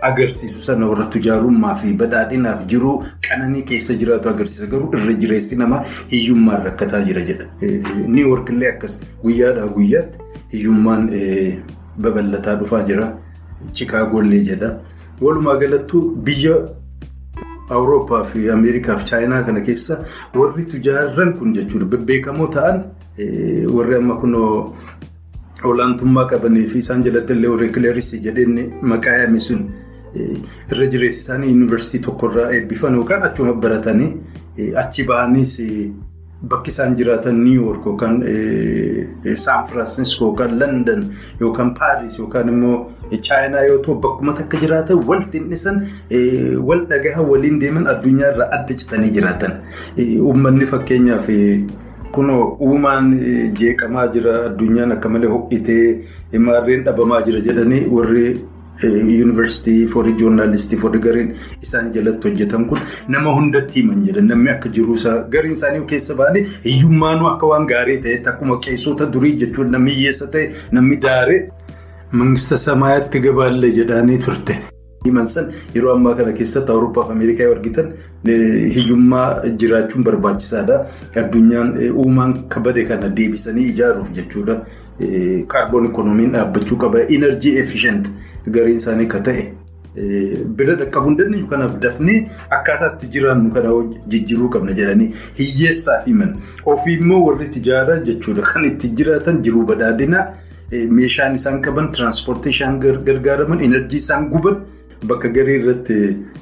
[0.09, 2.97] agarsiisu sana warra tujaarummaa fi badhaadhinaaf jiruu
[3.29, 7.47] qananii keessa jiraatu agarsiisa garuu irra jireessi namaa hiyyummaan rakkataa jira jedha.
[8.17, 10.19] Niiwoork illee akkas guyyaadhaa guyyaatti
[10.53, 11.09] hiyyummaan
[12.03, 13.09] babal'ataa dhufaa jira.
[13.73, 14.71] Chikaagollee jedha.
[15.21, 16.57] Walumaa galattuu biyya
[17.77, 22.79] Awurooppaa fi Ameerikaa fi Chaayinaa kana keessa warri tujaarran kun jechuudha bebbeekamoo ta'an
[23.75, 24.75] warri amma kunoo
[25.71, 28.57] olaantummaa qabanii fi isaan jalatti illee warri kileerisii jedheen
[28.93, 29.61] maqaa yaame sun
[30.73, 34.11] irra jireessi isaanii yuunivarsiitii tokkorraa eebbifan yookaan achuma baratanii
[34.85, 35.55] achi bahaniis
[36.43, 38.21] bakki isaan jiraatan niiwoork yookaan
[39.45, 41.01] saan firaansiskoo yookaan landan
[41.41, 42.77] yookaan paaris yookaan immoo
[43.29, 45.83] chaayinaa yoo ta'u bakkuma takka jiraatan wal xinnisan
[46.71, 49.53] wal dhagahan waliin deeman addunyaa irraa adda citanii jiraatan
[50.31, 51.29] uummanni fakkeenyaaf.
[52.13, 53.09] Kunoo uumaan
[53.61, 58.23] jeeqamaa jira addunyaan akka malee ho'itee maarreen dhabamaa jira jedhanii warri
[58.83, 62.79] yuunivarsiitii forii joornaalistii forii gariin isaan jalatti hojjetan kun
[63.17, 67.99] nama hundatti himan jedhan namni akka jiruusaa gariin isaanii keessa ba'anii hiyyummaanuu akka waan gaarii
[68.09, 71.41] ta'etti akkuma qeessota durii jechuun namni hiyyeessa ta'e namni daaree
[72.23, 74.59] mangista samaayaatti gabaallee jedhanii turte.
[75.07, 77.93] himan san yeroo ammaa kana keessatti awurooppaa fi ameerikaa argitan
[78.77, 79.27] hiyyummaa
[79.63, 80.79] jiraachuun barbaachisaadha.
[81.23, 81.71] Addunyaan
[82.03, 84.57] uumaan kabade kana deebisanii ijaaruuf jechuudha.
[85.53, 86.99] Kaarboon ikoonomiin dhaabbachuu qaba.
[87.17, 88.11] Inerjii efficient
[88.57, 89.45] gariin isaanii akka ta'e
[90.59, 92.19] bira dhaqqabuu hin dandeenyu kanaaf dafnee
[92.57, 93.71] akkaataa itti jiraannu kana
[94.15, 95.09] jijjiiruu qabna jedhanii
[95.39, 96.35] hiyyeessaaf himan.
[96.73, 100.25] Ofii immoo warri tijaaraa jechuudha kan itti jiraatan jiruu badhaadhinaa
[100.99, 104.57] meeshaan isaan qaban tiraanspoorteeshaan gargaaraman inerjii isaan guban.
[105.09, 105.97] Bakka garii irratti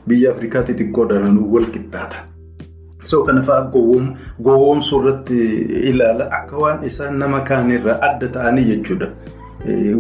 [0.09, 2.17] biyya Afrikaa xixiqqoodhaan wal qixxaata.
[3.09, 3.71] So kana fa'aa
[4.45, 5.39] gowwoomsuu irratti
[5.93, 9.09] ilaala akka waan isaan nama kaanirraa adda ta'anii jechuudha.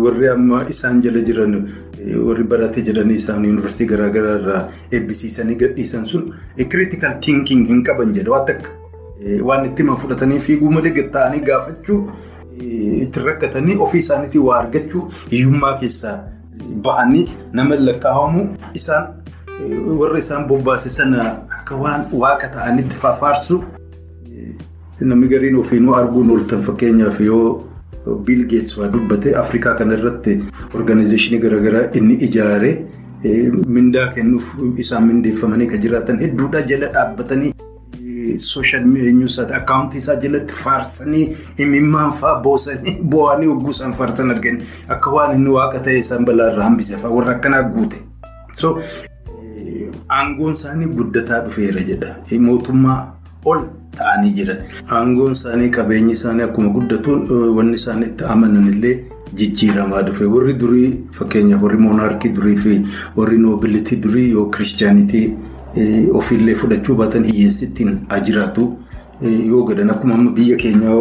[0.05, 1.55] Warri amma isaan jala jiran
[2.27, 4.61] warri baratee jedhanii isaan yuunivarsiitii garaagaraa irraa
[4.99, 6.29] eebbisiisanii gadhiisan sun
[6.75, 8.71] critical thinking hin qaban jedha waan takka
[9.51, 11.99] waan itti himan fudhatanii fiiguu malee gatta'anii gaafachuu
[13.03, 16.17] itti rakkatanii ofii isaaniitii waa argachuu hiyyummaa keessaa.
[16.85, 18.43] Bahanii nama lakkaa'amu
[18.75, 19.07] isaan
[20.01, 21.25] warra isaan bobbaase sana
[21.59, 23.59] akka waan waaqa ta'anitti faarsu
[25.01, 27.65] namni gariin ofiinuu arguun ooltan fakkeenyaaf yoo
[28.27, 30.39] Biil Geets waa dubbate Afrikaa kana irratti
[30.81, 32.75] organizeeshinii garaagaraa inni ijaaree
[33.77, 34.51] mindaa kennuuf
[34.85, 37.53] isaan mindeeffamanii kan jiraatan hedduudha jala dhaabbatanii
[38.49, 41.25] sooshaal miidiyaasaati akkaawuntii isaa jalatti faarsanii
[41.65, 44.67] imimmaan fa'aa boosanii boo'anii hogguu isaan faarsan arganii
[44.97, 47.99] akka waan inni waaqa ta'e isaan balaarraa hambise fa'aa warra akkanaa guute.
[48.61, 48.73] So
[50.19, 52.15] aangoon isaanii guddataa dhufeera jedha.
[52.49, 52.99] Mootummaa
[53.45, 53.61] ol
[53.99, 54.59] ta'anii jiran.
[55.01, 57.29] Aangoon isaanii qabeenyi isaanii akkuma guddatuun
[57.59, 58.95] wanni isaan itti amanan illee
[59.41, 62.81] jijjiiramaa dhufe warri durii fakkeenyaaf warri moonaarkii durii fi
[63.17, 65.27] warri noobilitii durii yoo kiristaanitii
[65.77, 68.67] e, ofiillee fudhachuu baatan hiyyeessittiin haa jiraatu.
[69.23, 70.95] E, yoo gadan akkuma amma biyya keenyaa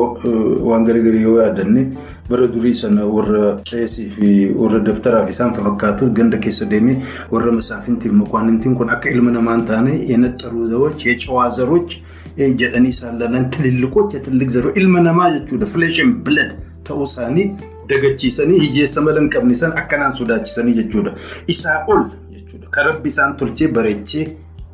[0.70, 1.88] waan garagaraa yoo yaadanne
[2.30, 4.30] bara durii sana warra qeesii fi
[4.62, 6.96] warra dabtaraaf isaan fakkaatu ganda keessa deemee
[7.32, 11.98] warra masaafintiif maqaannitiin kun akka ilma namaa hin taane, yeenaxxaruu zawoch, yeecawaa zaroch.
[12.38, 16.52] Jedhanii isaan lalan tililliqoች tililliq zeroo ilma namaa jechuudha fileeshin bilad
[16.88, 17.46] ta'uu isaanii
[17.90, 21.14] dagachiisanii hiyyeessa mala hin qabne san akkanaan sodaachisanii jechuudha.
[21.54, 22.68] Isaa ol jechuudha.
[22.72, 24.26] Kan rabbi isaan tolchee bareechee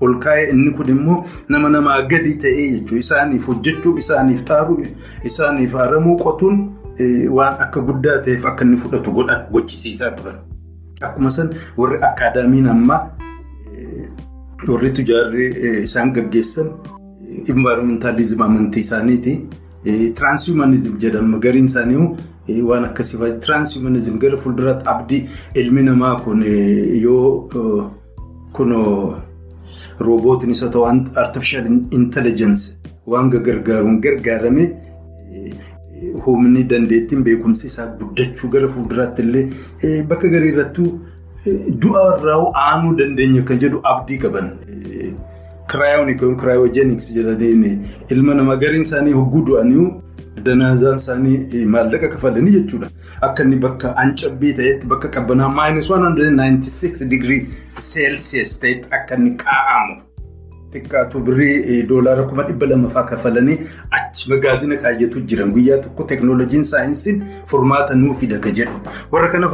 [0.02, 1.17] ol kaa'ee inni kun immoo
[1.50, 3.00] nama namaa gadi ta'ee jechuudha.
[3.06, 4.78] Isaaniif hojjechuu, isaaniif taa'uu,
[5.32, 6.62] isaaniif haaramuu qotuun
[7.38, 10.36] waan akka guddaa ta'eef akka inni fudhatu godha gochisiisaa turan.
[11.02, 13.02] Akkuma san warri akaadaamiin ammaa
[14.69, 15.45] warri tujaarri
[15.84, 16.67] isaan gaggeessan
[17.54, 19.34] envaayiroomentalizim amantii isaaniiti.
[20.17, 23.39] Tiraansihumanizim jedhama gariin isaanii waan akkasii fa'a.
[23.46, 25.22] Tiraansihumanizim gara fuulduraatti abdii
[25.63, 26.44] ilmi namaa kun
[27.02, 27.50] yoo
[28.54, 29.15] kunoo
[30.06, 30.86] roobootiin isa ta'u
[31.24, 31.65] artifishal
[32.00, 32.78] intelligensi
[33.13, 34.65] waan gargaaruun gargaarame
[36.26, 40.89] humni dandeettiin beekumsi isaa guddachuu gara fuulduraatti illee bakka garii irrattuu
[41.84, 44.50] du'a irraa aanuu dandeenya kan jedhu abdii qaban.
[45.72, 47.76] Kiraayooniks yookiin kiraayoojeniks jedhamee
[48.10, 49.86] ilma namaa gariin isaanii hogguu du'anii
[50.46, 52.90] danaazaan isaanii maallaqa kafalanii jechuudha.
[53.28, 57.42] Akka inni bakka ancabbii ta'etti bakka qabbanaa maayinus 196 digirii
[57.90, 59.96] seelsiyas ta'etti akka inni kaa'amu.
[60.74, 63.58] Xiqqaatu birrii doolaara kuma dhibba lama fa'aa kafalanii
[64.00, 68.80] achi magaazina kaayyatu jiran guyyaa tokko teeknooloojiin saayinsiin furmaata nuu fida ka jedhu
[69.16, 69.48] warra kana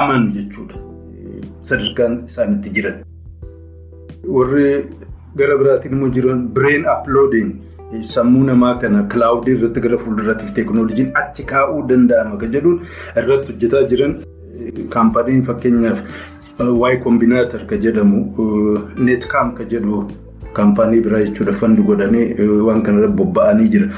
[0.00, 0.76] amanu jechuudha.
[1.70, 3.02] Sadarkaan isaanitti jiran.
[4.36, 4.68] Warri
[5.40, 7.52] gara biraatiin immoo jiran bireen aploodiin
[8.14, 12.78] sammuu namaa kana kilaawudii irratti gara fuulduraatiif teeknooloojiin achi kaa'uu danda'ama kan jedhuun
[13.22, 14.14] irratti hojjetaa jiran
[14.94, 16.00] kaampaniin fakkeenyaaf
[16.82, 18.20] waay kombinaatar kan jedhamu
[19.08, 20.00] neetkaam kan jedhu
[20.58, 22.24] kaampanii biraa jechuudha fandi godhanii
[22.68, 23.90] waan kanarra bobba'anii jiran.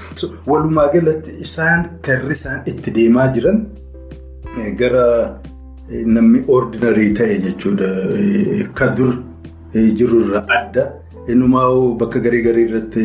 [0.51, 3.59] Walumaa galatti isaan karri isaan itti deemaa jiran
[4.83, 5.07] gara
[6.18, 7.88] namni ordinarii ta'e jechuudha.
[8.81, 9.14] Kan dur
[10.03, 10.85] jirurra adda.
[11.32, 13.02] Innumaa bakka garii garii irratti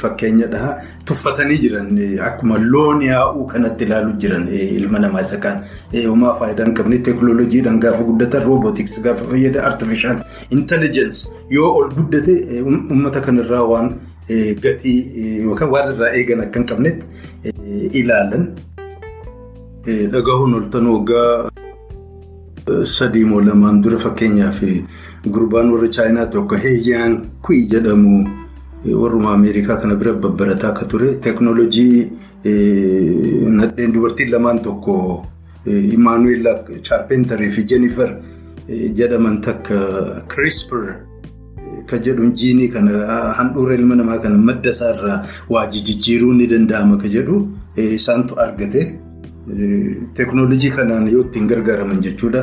[0.00, 0.72] fakkeenya dhahaa
[1.06, 1.90] tuffatanii jiran
[2.28, 5.60] akkuma loon yaa'uu kanatti ilaaluu jiran ilma namaa isa kaan
[6.06, 10.18] homaa faayidaa hin qabne teeknooloojiidhaan gaafa guddatan roobootiks gaafa fayyada artifishaal
[10.58, 13.92] intellijensi yoo ol guddate uummata kanarraa waan
[14.66, 14.96] gatii
[15.44, 17.06] yookaan waan irraa eegan akka hin qabnetti
[18.02, 18.44] ilaalan.
[20.16, 21.50] Dhagahuun oltan waggaa
[22.96, 24.60] sadii moo lamaan dura fakkeenyaaf.
[25.24, 28.14] Gurbaan warra chaayinaa tokko heeyyaan kuyi jedhamu
[29.02, 32.12] warruma Ameerikaa kana bira babbarataa akka ture teeknooloojii
[33.58, 35.26] nadheen dubartiin lamaan tokko
[35.66, 36.48] Imaanuweel
[36.88, 38.08] Chaarpentarii fi Jennifer
[39.00, 39.80] jedhaman takka
[40.32, 40.96] Crisper
[41.86, 43.04] kan jedhuun jiinii kana
[43.40, 47.36] handhuura ilma namaa kana madda isaarraa waa jijjiiruun ni danda'ama kan jedhu
[47.98, 48.82] isaantu argate
[50.16, 52.42] teeknooloojii kanaan yoo ittiin gargaaraman jechuudha.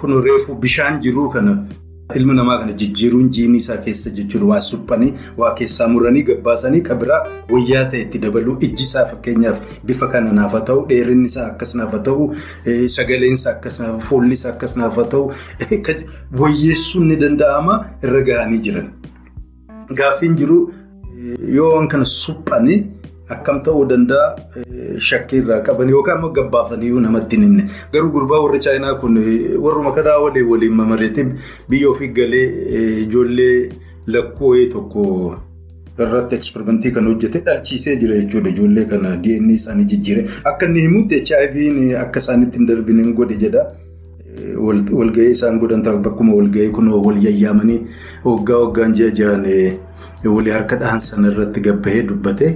[0.00, 1.52] Kun reefu bishaan jiruu kana
[2.18, 4.46] ilma namaa kana jijjiiruun jiinii isaa keessa jechuudha.
[4.46, 9.60] Waa suphanii waa keessaa muranii gabbaasanii qabiraa wayyaa ta'e itti dabaluu ijji isaa fakkeenyaaf
[9.90, 12.28] bifa kana naaf haa ta'u dheerinni isaa akkas naaf haa ta'u
[12.96, 15.32] sagaleen isaa akkas naaf fuulli isaa akkas naaf haa ta'u
[16.44, 18.88] wayyeessuun ni danda'ama irra gahanii jiran.
[20.02, 20.62] Gaaffiin jiru
[21.58, 22.80] yoo waan kana suphanii.
[23.34, 24.36] Akkam ta'uu danda'a
[25.08, 27.64] shakkii irraa qaban yookaan immoo gabbaafanii namatti hin himne.
[27.92, 29.18] Garuu gurbaa warri chaayinaa kun
[29.66, 31.30] warruma kanaa waliin waliin mamareetiin
[31.70, 32.46] biyya ofii galee
[33.04, 33.54] ijoollee
[34.06, 35.04] lakkoo tokko
[36.04, 38.50] irratti eksperimentii kan hojjete dhalchiisee jira jechuudha.
[38.50, 40.24] Ijoollee kana DNA isaanii jijjiire.
[40.44, 43.64] Akka inni himutti HIV'n akka isaanitti hin darbine godhe jedha.
[44.58, 47.78] Walgahii isaan godhan bakkuma walgahii kun wal yayyaamanii
[48.24, 49.44] waggaa waggaan ji'a ji'aan
[50.24, 52.48] walii harka dhahan sana irratti gabbahee dubbate.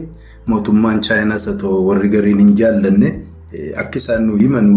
[0.52, 3.08] Mootummaan chaayinaas haa ta'u warri gariin hin jaallanne
[3.82, 4.68] akka isaan nu himan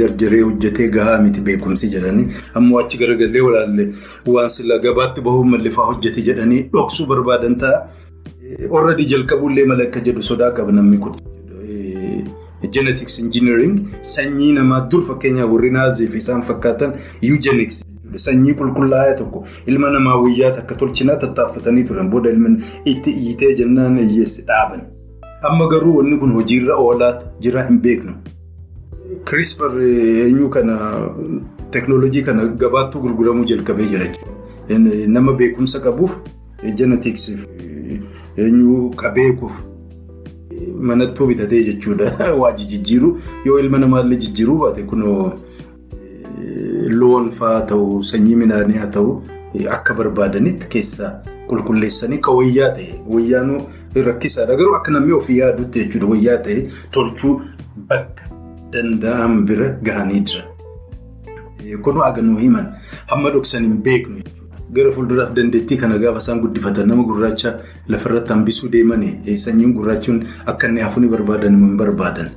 [0.00, 2.26] jarjaree hojjetee gahaa miti beekumsi jedhanii
[2.60, 3.88] ammoo achi garagallee walaallee
[4.36, 7.82] waan sila gabaatti bahuun mallifaa hojjete jedhanii dhoksuu barbaadan ta'a.
[8.78, 11.14] Orradii jalqabuullee mala akka jedhu sodaa qaba namni kun.
[12.74, 13.72] genetics engineering
[14.10, 16.92] sanyii namaa dur fakkeenyaaf warri naazii fi isaan fakkaatan
[17.28, 17.78] eugenics
[18.24, 23.98] sanyii qulqullaa'aa tokko ilma namaa wayyaa takka tolchinaa tattaaffatanii turan booda ilmi itti iitee jennaan
[23.98, 24.82] hiyyeessi dhaaban.
[25.50, 28.12] Amma garuu wanni kun hojiirra oolaa jira hin beeknu.
[29.24, 30.76] CRISPR eenyu kana
[31.70, 34.06] teknoolojii kana gabaattuu gurguramuu jalqabee jira.
[35.16, 36.16] Nama beekumsa qabuuf
[36.76, 37.28] genetics
[38.36, 39.58] eenyu ka beekuuf
[40.90, 45.32] manattuu bitatee jechuudha waa jijjiiru yoo ilma namaallee jijjiiruu baate kunoo
[47.00, 49.12] loon fa'aa ta'u sanyii midhaanii haa ta'u
[49.76, 51.12] akka barbaadanitti keessaa
[51.50, 53.60] qulqulleessanii ka wayyaa ta'e wayyaanuu
[54.10, 57.34] rakkisaadha garuu akka namni ofii yaadutti jechuudha wayyaa ta'e tolchuu
[57.88, 58.24] bakka
[58.72, 60.44] danda'an bira gahanii jira.
[61.82, 62.66] Kunuu aganuu himan
[63.10, 64.22] hamma dhoksan hin beeknu
[64.76, 67.52] gara fuulduraaf dandeettii kana gaafa isaan guddifatan nama gurraacha
[67.94, 72.30] lafarratti hambisuu deemanii sanyiin gurraachuun akka inni hafuun barbaadan hin barbaadan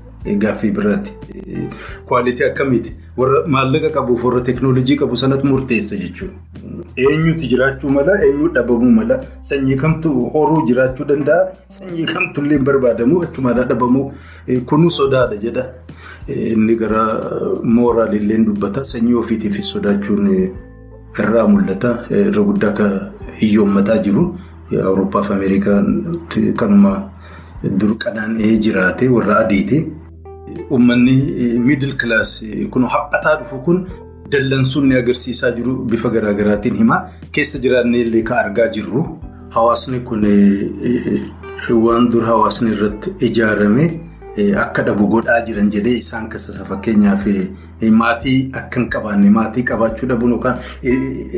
[0.43, 1.13] gaaffii biraati.
[2.05, 6.33] Kwaalitii akkamiiti warra maallaqa qabuuf warra teeknooloojii qabu sanatti murteessa jechuudha.
[6.97, 13.21] Eenyutu jiraachuu mala eenyu dhabamuu mala sanyii kamtu horuu jiraachuu danda'a sanyii kamtullee hin barbaadamu
[13.23, 14.11] achumaadhaa dhabamuu
[14.71, 15.65] kunuu sodaadha jedha.
[16.27, 17.01] Inni gara
[17.63, 20.29] mooraalillee dubbata sanyii ofiitiifis sodaachuun
[21.19, 22.95] irraa mul'ata irra guddaa kan
[23.41, 24.23] hiyyoommataa jiru
[24.83, 25.77] awurooppaa fi ameerikaa
[26.61, 26.95] kanuma
[27.79, 29.79] dur qana'ee jiraate warra adiiti.
[30.71, 31.15] Uummanni
[31.67, 32.33] miidil kilaas
[32.71, 33.85] kun haphataa dhufu kun
[34.31, 37.01] dallansuun ni agarsiisaa jiru bifa garaagaraatiin himaa
[37.37, 39.03] keessa jiraannee illee kan argaa jirru
[39.57, 40.25] hawaasni kun
[41.85, 43.85] waan dur hawaasni irratti ijaarame.
[44.61, 47.21] Akka dhabu godhaa jiran jedhee isaan keessasa fakkeenyaaf
[47.99, 50.57] maatii akka hin qabaanne maatii qabaachuu dhabuun yookaan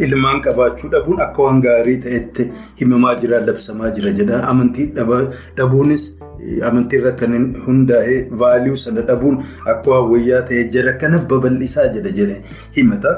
[0.06, 2.48] ilmaan qabaachuu dhabuun akka waan gaarii ta'etti
[2.82, 4.39] himamaa jira labsamaa jira jedha.
[4.54, 4.88] Amantii
[5.58, 6.08] dhabuunis
[6.69, 7.34] amantii irra kan
[7.67, 9.39] hundaa'e vaaliyuu sana dhabuun
[9.73, 12.41] akka wayyaa ta'e jara kana babal'isaa jedha jedhee
[12.78, 13.15] himata.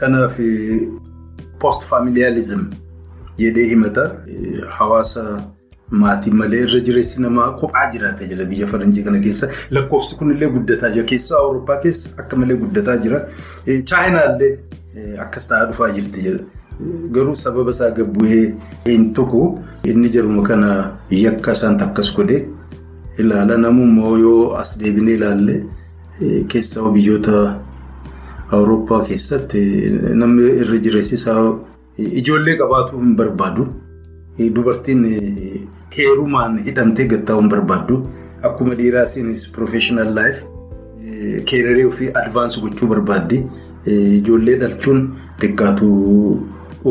[0.00, 0.36] Kanaaf
[1.60, 2.66] post faamiliyaalizim
[3.44, 4.10] jedhee himata.
[4.80, 5.24] Hawaasa.
[6.00, 9.48] Maatii malee irra jireessi namaa kophaa jiraata jira biyya faranjii kana keessa.
[9.76, 11.04] Lakkoofsi kunillee guddataa jira.
[11.12, 13.20] Keessa awurooppaa keessa akka malee guddataa jira.
[13.90, 14.50] Chaayinaallee
[15.24, 16.38] akkas ta'aa dhufaa jirti jira
[17.16, 18.44] garuu sababa isaa gabbu'ee
[18.86, 19.40] hin tuqu
[19.92, 20.70] inni jaruma kana
[21.22, 22.38] yakka isaan akkas godhe
[23.24, 25.56] ilaala namummoo yoo as deebinee ilaalle
[26.52, 27.40] keessa biyyoota
[28.58, 29.62] awurooppaa keessatti
[30.20, 31.42] namni irra jireessi isaa
[32.22, 33.66] ijoollee qabaatuu hin barbaadu
[34.54, 35.02] dubartiin.
[35.98, 37.94] Heerumaan hidhamtee gattaa'uu hin barbaaddu
[38.48, 40.44] akkuma dhiiraa isinis professional life
[41.50, 43.38] keeraree ofii advance gochuu barbaaddi
[44.18, 45.00] ijoollee dhalchuun
[45.40, 45.88] xiqqaatu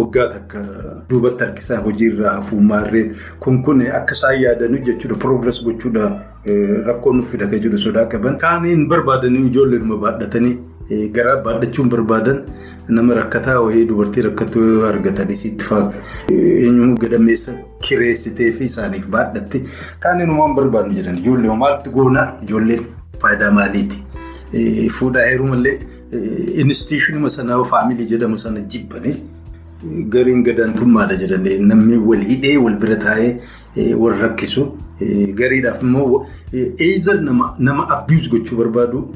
[0.03, 0.60] waggaa takka
[1.10, 3.12] duubatti harkisaa hojiirraa hafuummaarreen
[3.45, 6.07] kun kun akka isaan yaadanu jechuudha progress gochuudha.
[6.88, 8.38] Rakkoo nuuf fida kan jiru sodaa qaban.
[8.43, 10.57] Kaaniin barbaadanii ijoolleedhuma baadhatanii
[11.15, 12.38] garaa baadhachuun barbaadan
[12.97, 15.91] nama rakkataa wayii dubartii rakkattuu argatan isitti fa'aa.
[16.31, 17.57] Eenyuun gadameessa
[17.88, 19.62] kireessitee fi isaaniif baadhatte.
[20.05, 22.86] Kaaniin waan barbaadnu jedhan ijoollee maaltu goonaa ijoolleen
[23.21, 24.03] faayidaa maaliiti?
[24.99, 25.79] Fuudhaa heerumallee
[26.63, 29.15] instituushinuma sanaa faamilii jedhamu sana jibbanii
[30.15, 34.65] gariin gadaantummaadha jedhanii namni wal hidhee wal bira taa'ee wal rakkisu
[35.39, 36.25] gariidhaaf immoo
[36.89, 37.23] eezal
[37.69, 39.07] nama abiyuus gochuu barbaadu.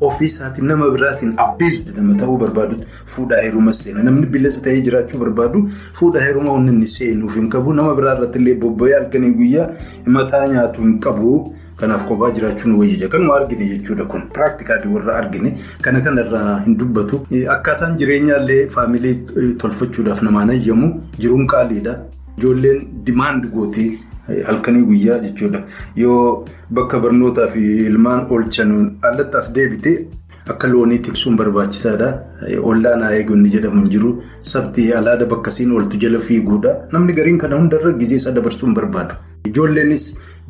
[0.00, 2.76] ofii isaatiin nama biraatiin abbeessu nama ta'uu barbaadu
[3.14, 5.60] fuudhaa heeruma seena namni bilisa ta'ee jiraachuu barbaadu
[5.98, 9.66] fuudhaa heeruma onni inni seenuuf hin qabu nama biraa irratti illee bobba'ee halkanii guyyaa
[10.16, 11.32] mataa nyaatu hin qabu
[11.80, 14.22] kanaaf kophaa jiraachuun wayya kanuma argine jechuudha kun.
[14.34, 15.54] Piraaktikaalii warra argine.
[15.86, 17.20] Kana kanarraa hin dubbatu.
[17.56, 19.14] Akkaataan jireenyaallee faamilii
[19.62, 21.96] tolfachuudhaaf namaan ayyamu jiruun qaaliidha
[22.38, 23.88] ijoolleen dimaand gootii.
[24.46, 25.62] Halkanii guyyaa jechuudha.
[25.96, 26.44] Yoo
[26.78, 29.92] bakka barnootaa fi ilmaan oolchanuun alatti as deebite
[30.54, 32.08] akka loonii tiksuun barbaachisaadha.
[32.70, 34.10] Ollaan haa eegonni jedhamu jiru.
[34.54, 36.74] Sabti alaada bakka siin ooltu jala fiiguudha.
[36.92, 39.14] Namni gariin kana hundarra gizee isaa dabarsuu hin barbaadu.
[39.50, 40.04] Ijoolleenis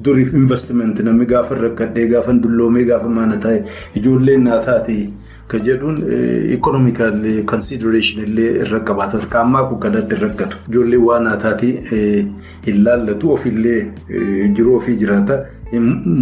[0.05, 3.63] duriif investiment namni gaafa rakkadhee gaafa dulloomee gaafa maana taa'e
[4.01, 4.97] ijoolleen naa taate
[5.53, 5.99] kan jedhuun
[6.57, 7.19] ikonomikaal
[7.53, 9.19] konsidireeshin illee irra qabaata.
[9.35, 10.57] Qaammaa kun kadhatti rakkatu.
[10.71, 11.69] Ijoolleen waan naa taate
[12.67, 13.81] hin laallatu ofillee
[14.57, 15.37] jiruu ofii jiraata.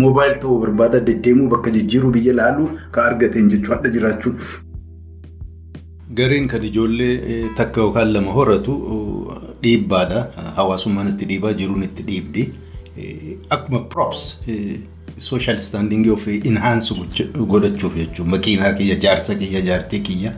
[0.03, 4.33] Moobaayil ta'uu barbaada deddeemuu bakka jijjiiruu biyya laaluu kan argateen jechuudha adda jiraachuu.
[6.18, 8.77] Gareen kan ijoollee takka yookaan lama horatu
[9.62, 10.27] dhiibbaadha.
[10.61, 12.45] Hawaasummaan itti dhiibaa jiruun itti dhiibdi.
[13.51, 14.40] Akkuma props
[15.16, 16.95] sooshaal istaandingii ofii inhaansu
[17.53, 18.30] godhachuuf jechuudha.
[18.30, 20.32] Makiinaa kiyya, jaarsa kiyya, jaartii kiyya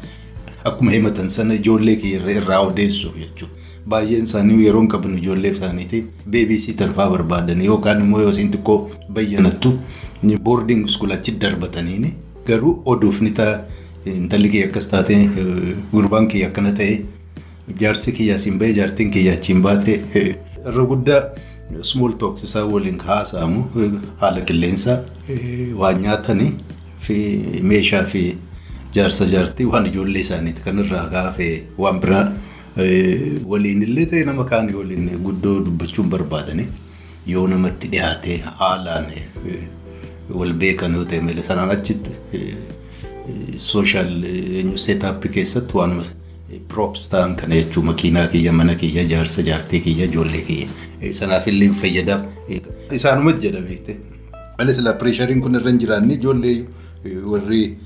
[0.65, 3.55] akkuma himatan sana ijoollee kiyya irraa odeessuuf jechuudha.
[3.89, 9.79] Baay'een isaanii yeroo hin ijoollee isaaniitiif beebisii talfaa barbaadan yookaan immoo yoo isin xiqqoo bayyanattu
[10.43, 11.39] boarding school achi
[12.47, 13.61] garuu oduuf ni ta'a
[14.07, 15.15] intalli kiyya akkas taate
[15.93, 17.05] gurbaan kiyya akkana ta'e
[17.81, 21.21] jaarsi kiyya asiin bahee jaartiin kiyya achiin baate irra guddaa
[21.91, 23.63] small talks isaa waliin haasa'amu
[24.23, 24.99] haala qilleensaa
[25.83, 26.51] waan nyaatanii
[27.07, 27.17] fi
[27.73, 28.23] meeshaa fi
[28.99, 30.63] jaarsa jaartii waan ijoollee isaaniiti.
[30.67, 31.55] Kan irraa kaafee
[31.85, 32.25] waan biraa
[33.55, 36.69] waliin illee ta'e nama kaanii waliin guddoo dubbachuun barbaadani.
[37.27, 39.07] Yoo namatti dhiyaate haalaan
[40.39, 42.11] wal beekan yoo ta'e malee sanaan achitti
[43.57, 44.13] sooshaal
[44.85, 45.97] seetaappii keessatti waan
[46.73, 50.69] props ta'an kana jechuun makiinaa kiyya mana kiyya jaarsa jaartii kiyya ijoollee kiyya
[51.13, 52.23] sanaaf illee fayyadaaf
[52.99, 53.97] isaanuma jedha beekte.
[54.59, 56.57] Malee sila pireeshariin kun irra hin jiraanne ijoollee
[57.33, 57.77] warri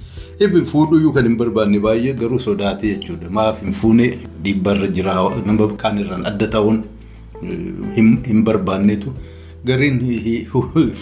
[0.73, 3.31] fuudhuyyuu kan hin barbaanne baay'ee garuu sodaate jechuudha.
[3.31, 4.07] Maaf hin fuune
[4.45, 5.15] dhiibbarra jira
[5.47, 6.85] nama kaan irraan adda ta'uun
[8.29, 9.15] hin barbaannetu
[9.65, 10.01] gariin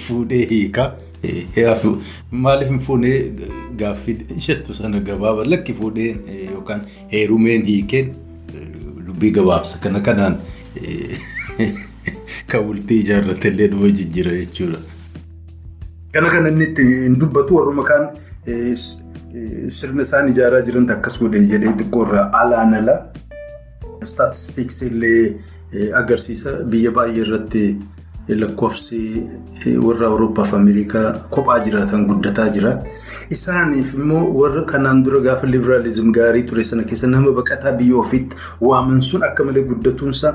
[0.05, 0.89] fuudhee hiikaa.
[2.31, 3.17] Maaliif hin fuunee
[3.79, 4.17] gaaffii
[4.47, 8.15] jettu sana gabaaba lakki fuudhee yookaan heerumeen hiikeen
[9.07, 10.39] dubbii gabaabsa kana kanaan
[12.51, 14.79] kan bultii ijaarrate illee nama jijjiira jechuudha.
[16.13, 18.09] Kana kan inni itti hin dubbatu warruma kaan
[19.79, 22.97] sirna isaan ijaaraa jiran akkas godhe jedhee xiqqoo irraa alaan ala
[24.15, 25.23] staatistiks illee
[26.03, 27.65] agarsiisa biyya baay'ee irratti.
[28.41, 28.99] lakkoofsi
[29.85, 32.73] warra Awurooppaa fi Ameerikaa kophaa jiraatan guddataa jira.
[33.37, 38.37] Isaaniif immoo warra kanaan dura gaafa liberaalizim gaarii ture sana keessa nama baqataa biyya ofiitti
[38.69, 40.33] waaman sun akka malee guddatuunsa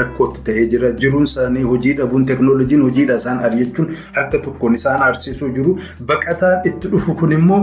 [0.00, 0.90] rakkootti ta'ee jira.
[1.04, 3.88] Jiruun isaanii hojii dhabuun teeknooloojiin hojiidha isaan ari'achuun
[4.18, 5.78] harka tokkoon isaan aarsiisuu jiru.
[6.12, 7.62] Baqataan itti dhufu kun immoo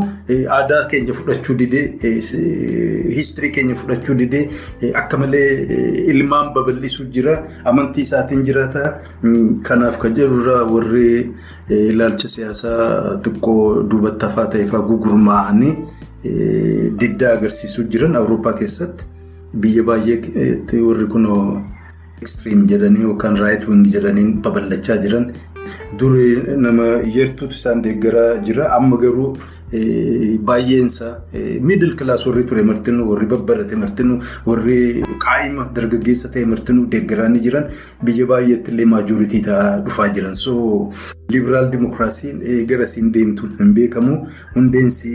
[0.58, 1.86] aadaa keenya fudhachuu didee
[3.16, 4.44] hiistirii keenya fudhachuu didee
[5.04, 5.48] akka malee
[6.16, 7.38] ilmaan babal'isuu jira.
[7.66, 9.00] Amantii isaatiin jiraata.
[9.70, 11.30] Kanaaf kan jedhurraa warri
[11.72, 15.74] ilaalcha siyaasaa xiqqoo duubatti hafaa ta'e fa'aa gugurmaa'anii
[17.02, 19.06] diddaa agarsiisuu jiran Awurooppaa keessatti.
[19.62, 21.26] Biyya baay'eetti warri kun
[22.22, 25.26] ekstiriim jedhanii yookaan raayit wing jedhanii babal'achaa jiran.
[26.00, 28.70] Durii nama yertuutu isaan deeggaraa jira.
[28.78, 29.30] Amma garuu
[30.50, 31.12] baay'eensaa
[31.70, 34.18] miidil kilaas warri ture martinuu warri babbarate martinuu
[34.50, 34.80] warri
[35.26, 37.66] qaa'ima dargaggeessa ta'e martinuu deeggaraa ni jiran.
[38.10, 40.36] Biyya baay'eetti illee maajoritii ta'aa dhufaa jiran.
[40.44, 40.56] So
[41.36, 42.44] libiraal dimokiraasiin
[42.74, 44.18] garasiin deemtu hin beekamu.
[44.58, 45.14] Hundeensi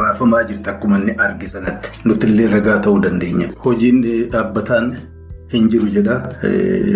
[0.00, 2.00] raafamaa jirti akkuma inni arge sanatti.
[2.04, 3.48] Nuti illee ragaa ta'uu dandeenya.
[3.66, 4.90] Hojiin dhaabbataan
[5.54, 6.16] hin jiru jedha.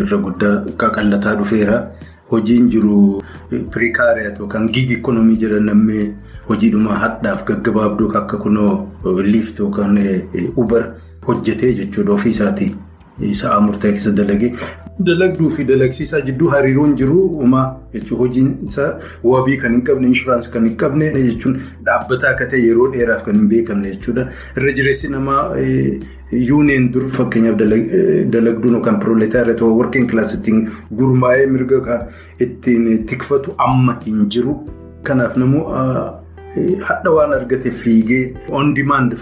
[0.00, 1.78] Irra guddaa qaqallataa dhufeera.
[2.35, 3.22] Hojiin jiru
[3.74, 6.07] piriikaariyaat yookaan giig ikonoomii jedhan namni
[6.49, 8.72] hojiidhuma hadhaaf gaggabaabduu akka kunoo
[9.35, 9.99] liift yookaan
[10.64, 10.89] ubar
[11.28, 12.74] hojjetee jechuudha ofii isaatii
[13.41, 14.49] sa'a murtaa'e keessa dalagee.
[15.07, 17.62] Dalagduu fi dalagsiisaa jidduu hariiroon jiru uumaa
[17.93, 18.89] jechuun hojiin isaa
[19.32, 21.55] wabii kan hin qabne inshuraansii kan hin qabne jechuun
[21.89, 24.26] dhaabbataa akka ta'e yeroo dheeraaf kan hin beekamne jechuudha.
[24.57, 25.45] Irra jireessi namaa
[26.49, 27.59] yuuneen dur fakkeenyaaf
[28.35, 30.68] dalagduun yookaan pirooletaariyaa ta'uu warqeen kilaasittiin
[30.99, 31.99] gurmaa'ee mirga
[32.47, 34.55] ittiin tikfatu amma hin jiru.
[35.03, 35.64] Kanaaf namoo
[36.89, 39.16] hadha waan argate fiigee on demand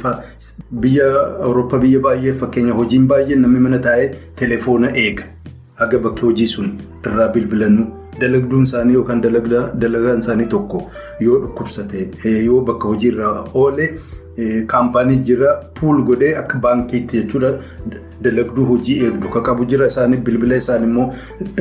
[0.85, 1.09] biyya
[1.47, 5.25] Awurooppaa biyya baay'ee fakkeenya hojiin baay'een namni mana taa'ee telefoona eega.
[5.81, 6.73] Haga bakki hojii sun
[7.07, 7.87] irraa bilbilannu
[8.21, 10.83] dalagduun isaanii yookaan dalagaan isaanii tokko
[11.27, 12.09] yoo dhukkubsate
[12.49, 13.87] yoo bakka hojiirraa oole
[14.73, 17.53] kaampaanii jira puul godhee akka baankiitti jechuudha.
[18.23, 21.07] Dalagduu hojii eegdu kan qabu jira isaanii bilbila isaan immoo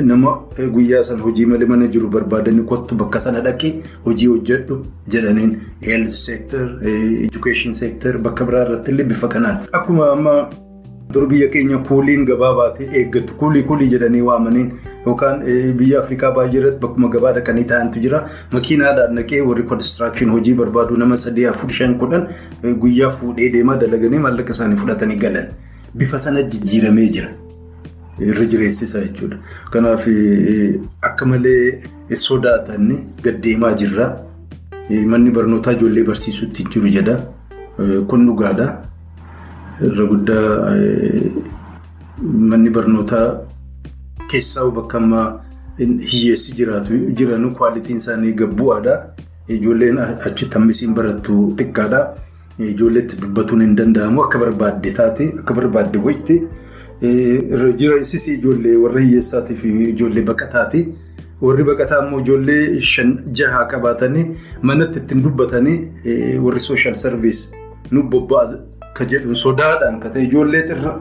[0.10, 0.34] nama
[0.74, 3.72] guyyaa sana hojii malee mana jiru barbaadanii kottu bakka sana dhaqee
[4.06, 4.78] hojii hojjedhu
[5.16, 5.56] jedhaniin
[5.88, 9.58] health sector education sector bakka biraa irratti illee bifa kanaan.
[9.80, 10.36] Akkuma amma
[11.14, 14.72] dur biyya keenya kuuliin gabaa baatee eeggatu kuulii kuulii jedhanii waamaniin
[15.06, 15.44] yookaan
[15.80, 18.24] biyya Afrikaa baay'ee irratti bakkuma gabaa dhaqanii taa'antu jira.
[18.52, 22.28] Makiinaadhaan naqee warri konistiraakshii hojii barbaadu nama sadii afur shan kudhan
[22.86, 25.48] guyyaa fuudhee deemaa dalaganii maallaqa isaanii fudhatanii galan.
[25.96, 27.30] Bifa sana jijjiiramee jira.
[28.20, 29.38] Irra jireessisa jechuudha.
[29.72, 30.08] Kanaaf
[31.02, 31.82] akka malee
[32.26, 32.94] sodaatan
[33.24, 34.08] gaddeemaa jirra.
[35.12, 37.18] Manni barnootaa ijoollee barsiisutti jiru jedha.
[38.08, 38.68] Kun dhugaadha.
[39.88, 40.76] Irra guddaa
[42.52, 43.28] manni barnootaa
[44.32, 45.28] keessaa bakka ammaa
[45.80, 48.96] hiyyeessi jiraatu jiran kwaalitiin isaanii gabbu'aadha.
[49.56, 52.02] Ijoolleen achitti hammisiin barattu xiqqaadha.
[52.74, 56.36] Ijoolleetti dubbatuun hin danda'amu akka barbaadde taate akka barbaadde wayitti
[57.54, 60.82] irra jireessis ijoollee warra hiyyeessaatii fi ijoollee baqataati.
[61.46, 64.26] Warri baqataa immoo ijoollee shan jaha qabaatanii
[64.72, 65.78] manatti ittiin dubbatanii
[66.46, 67.40] warri sooshaal sarviis
[67.92, 68.60] nu bobba'aa
[68.98, 70.94] kan jedhu sodaadhaan kan ta'e ijoollee irra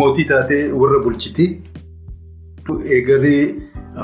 [0.00, 1.46] mootii taatee warra bulchiti.
[2.96, 3.44] Eegaree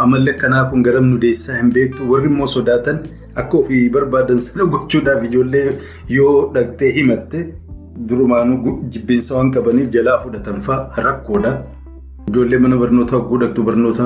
[0.04, 3.02] amalli akkanaa kun garam nu deessisaa hin beektu warri immoo sodaatan
[3.42, 5.66] akka ofii barbaadan sana gochuudhaaf ijoollee
[6.16, 7.38] yoo dhaqxee himatte
[8.08, 11.52] durumaanuu jibbiinsa waan qabaniif jalaa fudhatan fa'a rakkoodha.
[12.28, 14.04] Ijoollee mana barnootaa dhaqxu barnoota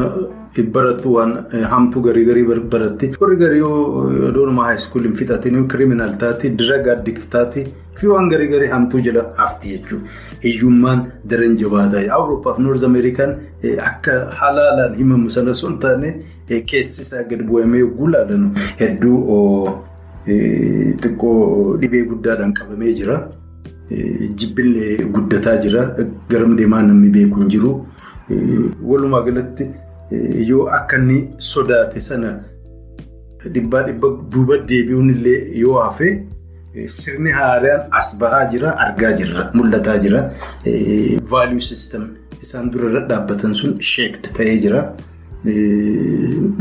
[0.75, 1.33] barattu waan
[1.73, 3.13] hamtuu garii garii baratti.
[3.21, 7.67] Warri garii yoo doonuma haayiskuuliin fixatiin kiriminaal taati, diraga addikt taati
[8.01, 10.09] fi waan garii garii hamtuu jala hafti jechuudha.
[10.45, 12.03] Hiyyummaan daran jabaataa.
[12.17, 13.37] Awurooppaa fi Noorz Ameerikaan
[13.91, 16.15] akka halaalaan himamu sana osoo hin taane
[16.73, 18.49] keessi isaa gad bu'amee yogguu ilaalan
[18.81, 19.19] hedduu
[21.03, 23.21] xiqqoo dhibee guddaadhaan qabamee jira.
[23.91, 25.87] Jibbillee guddataa jira.
[26.35, 27.73] Garam deemaa namni beeku hin jiru.
[28.91, 29.65] Walumaa galatti
[30.51, 31.19] yoo akka inni
[31.51, 32.31] sodaate sana
[33.55, 36.09] dhibbaa dhibba duuba deebi'uun illee yoo hafe
[36.99, 40.21] sirni haaraan as bahaa jira argaa jirra mul'ataa jira.
[41.31, 42.05] Vaaliyuu siistem
[42.43, 44.83] isaan dura dhaabbatan sun sheekd ta'ee jira.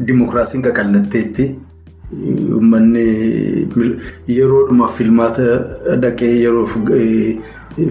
[0.08, 1.46] Dimookiraasiin qaqallatteetti.
[2.56, 3.04] Uummanni
[4.38, 5.48] yeroodhuma filmaata
[6.04, 6.66] dhaqee yeroo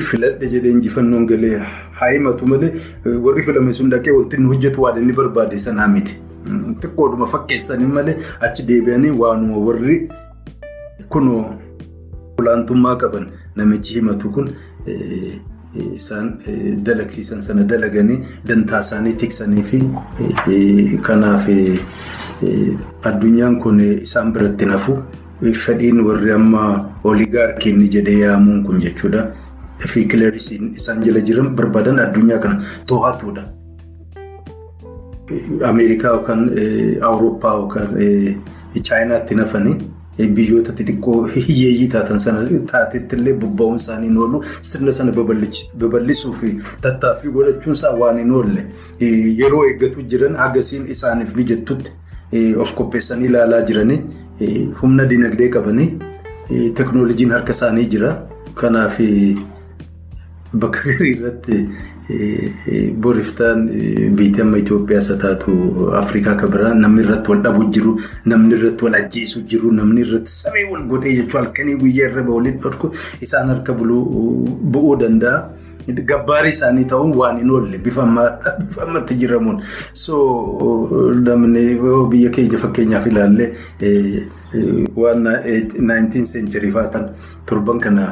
[0.09, 1.59] filadhe jedhee injifannoon galee
[1.99, 2.73] haa himatu malee
[3.27, 6.17] warri filame sun dhaqee wanti inni hojjetu waan inni barbaade sanaa miti.
[6.81, 8.17] Xiqqoodhuma fakkeessanii malee
[8.49, 9.99] achi deebi'anii waanuma warri
[11.15, 11.45] kunoo
[12.39, 13.27] olaantummaa qaban
[13.57, 14.51] namichi himatu kun
[15.95, 16.29] isaan
[16.89, 18.19] dalagsiisan sana dalaganii
[18.49, 19.81] dantaa isaanii tiksanii fi
[21.09, 21.49] kanaaf
[23.11, 24.99] addunyaan kun isaan biratti nafu
[25.65, 26.63] fedhiin warri amma
[27.05, 29.27] oligaarkiin jedhee yaamuun kun jechuudha.
[29.79, 30.09] Fi
[30.77, 33.43] isaan jala jiran barbaadan addunyaa kana to'atuudha.
[35.65, 36.51] Ameerikaa yookaan
[37.03, 37.89] Awurooppaa yookaan
[38.83, 39.77] Chaayinaatti nafanii
[40.37, 46.53] biyyoota xixiqqoo hiyyeeyyii taatan sana taatetti illee bobba'uun isaanii hin oolu sirna sana babal'isuu fi
[46.87, 48.65] tattaaffii godhachuun isaa waan hin oolle
[49.41, 51.91] yeroo eeggatu jiran hagasiin isaaniif mijattutti
[52.65, 53.99] of qopheessanii ilaalaa jiranii
[54.81, 55.91] humna dinagdee qabanii
[56.81, 58.17] teknooloojiin harka isaanii jira.
[58.55, 59.01] Kanaaf
[60.65, 61.57] bakka garii irratti
[63.05, 63.67] boriftaan
[64.19, 65.53] biyya amma Itoophiyaa isa taatu
[66.03, 67.93] Afrikaa kan biraa namni irratti wal dhabu jiru
[68.33, 72.59] namni irratti wal ajjeesu jiru namni irratti saree wal godhee jechuun halkanii guyyaa irra waliin
[72.67, 72.91] dhorku
[73.29, 75.39] isaan harka bu'uu danda'a.
[76.11, 78.03] Gabbaarii isaanii ta'uun waan hin oolle bifa
[78.85, 79.61] ammatti jiramuun.
[79.93, 80.17] So
[81.27, 81.63] namni
[82.15, 83.47] biyya keenya fakkeenyaaf ilaalle
[85.03, 87.11] waan 19 century faatan
[87.47, 88.07] torban kana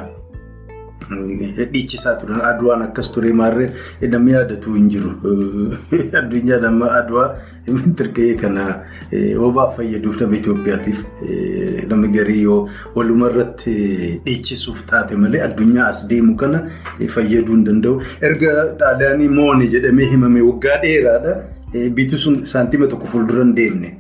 [1.11, 3.71] dhiichisaa turan aduwaan akkas ture maarree
[4.15, 5.11] namni yaadatu hin jiru.
[6.21, 7.29] Addunyaa nama aduwaa
[8.01, 8.67] tirqee kana
[9.43, 11.03] hobaaf fayyaduuf nama Itoophiyaatiif
[11.93, 12.61] namni garii yoo
[12.95, 13.75] waluma irratti
[14.29, 16.63] dhiichisuuf taate malee addunyaa as deemu kana
[17.17, 18.01] fayyaduu hin danda'u.
[18.31, 21.37] Erga xaaliyaanii moone jedhamee himame waggaa dheeraadha.
[21.99, 23.97] Biitu sun saantima tokko fuuldura hin deemne.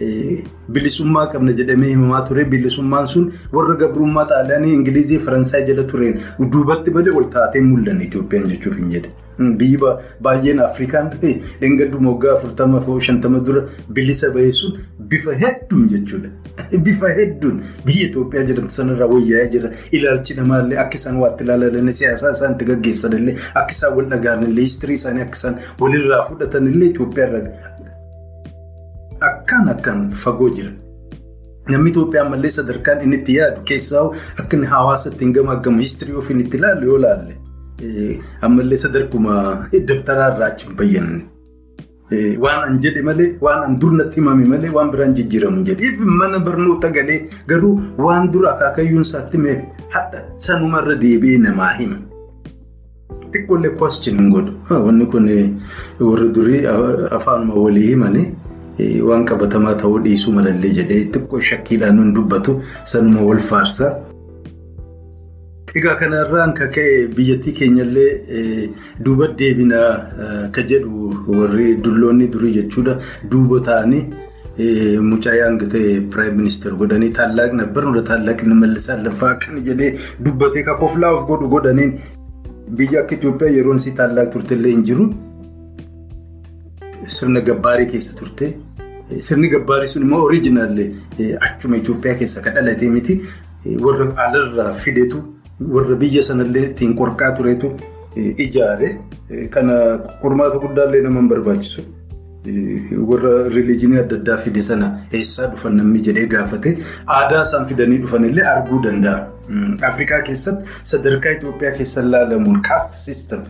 [0.00, 2.44] Bilisummaa qabna jedhamee himamaa ture.
[2.56, 6.20] Bilisummaan sun warra gabrummaa xaaliyaanii Ingilizii Faransaay jala tureen
[6.56, 9.14] duubatti bade ol taatee mul'anne Itoophiyaan jechuuf hin jedhe.
[9.62, 9.78] Biyyi
[10.26, 14.78] baay'een Afrikaan dhangadduma waggaa afurtama shantama dura bilisa bahee sun
[15.14, 16.30] bifa hedduun jechuudha.
[16.86, 19.70] Bifa hedduun biyya Itoophiyaa jedhamtu sanarraa wayyaa'ee jira.
[19.98, 24.98] Ilaalchi namaallee akka isaan waatti ilaalan siyaasaa isaan itti gaggeessanillee akka isaan wal dhagaanillee histirii
[25.00, 27.67] isaanii akka isaan walirraa fudhatanillee Itoophiyaarraa
[29.48, 30.70] akkaan akkaan fagoo jira.
[31.72, 34.02] Namni Itoophiyaa ammallee sadarkaan inni itti yaadu keessaa
[34.40, 37.34] akka inni hawaasa ittiin gamaaggamu histirii ofii itti ilaalu yoo ilaalle
[38.48, 39.34] ammallee sadarkuma
[39.90, 41.22] dabtaraa irraa achi hin bayyanne.
[42.44, 45.90] Waan an jedhe malee waan an dur natti himame malee waan biraan jijjiiramu jedhe.
[46.20, 47.20] mana barnoota galee
[47.52, 47.74] garuu
[48.08, 49.56] waan dura akaakayyuun isaatti mee
[49.96, 51.96] hadha sanumarra deebi'ee namaa hima.
[53.32, 54.52] Xiqqoollee question hin godhu.
[54.86, 55.28] Wanni kun
[56.00, 56.66] warri durii
[57.18, 58.26] afaanuma walii himanii.
[59.08, 62.60] Waan qabatamaa ta'uu dhiisuu malallee jedhee xiqqoo shakkiidhaan nun dubbatu
[62.92, 63.88] sanuma wal faarsa.
[65.78, 68.70] Egaa kanarraan kan ka'e biyyattii keenyallee
[69.04, 69.90] duuba deebinaa
[70.54, 71.10] kan jedhu
[71.40, 72.94] warri dulloonni durii jechuudha
[73.32, 74.04] duuba ta'anii
[75.10, 79.90] mucaa hanga ta'e piraayim ministeer godhanii tallaaqna barnoota tallaaqni mallisaa laffaa akkana jedhee
[80.28, 81.92] dubbatee kan koflaa of godhu godhaniin
[82.80, 85.04] biyya akka Itoophiyaa yeroon isii tallaaq turtellee hin jiru.
[87.18, 88.48] Sirna gabbaarii keessa turte.
[89.20, 90.88] Sirni gabbaarii sun immoo oriijinaallee
[91.48, 93.20] achuma Itoophiyaa keessa kan dhalatee miti.
[93.84, 95.22] Warra alarraa fideetu
[95.74, 97.70] warra biyya sanallee ittiin qorqaa turetu
[98.46, 98.90] ijaare.
[99.50, 99.76] Kana
[100.22, 101.82] qormaata guddaallee nama hin barbaachisu.
[103.08, 104.90] Warra rilijinii adda addaa fide sana
[105.20, 106.74] eessaa dhufan namni jedhee gaafate
[107.16, 109.26] aadaa isaan fidanii dhufanillee arguu danda'a.
[109.90, 113.40] Afrikaa keessatti sadarkaa Itoophiyaa keessa ilaalamuun caste system.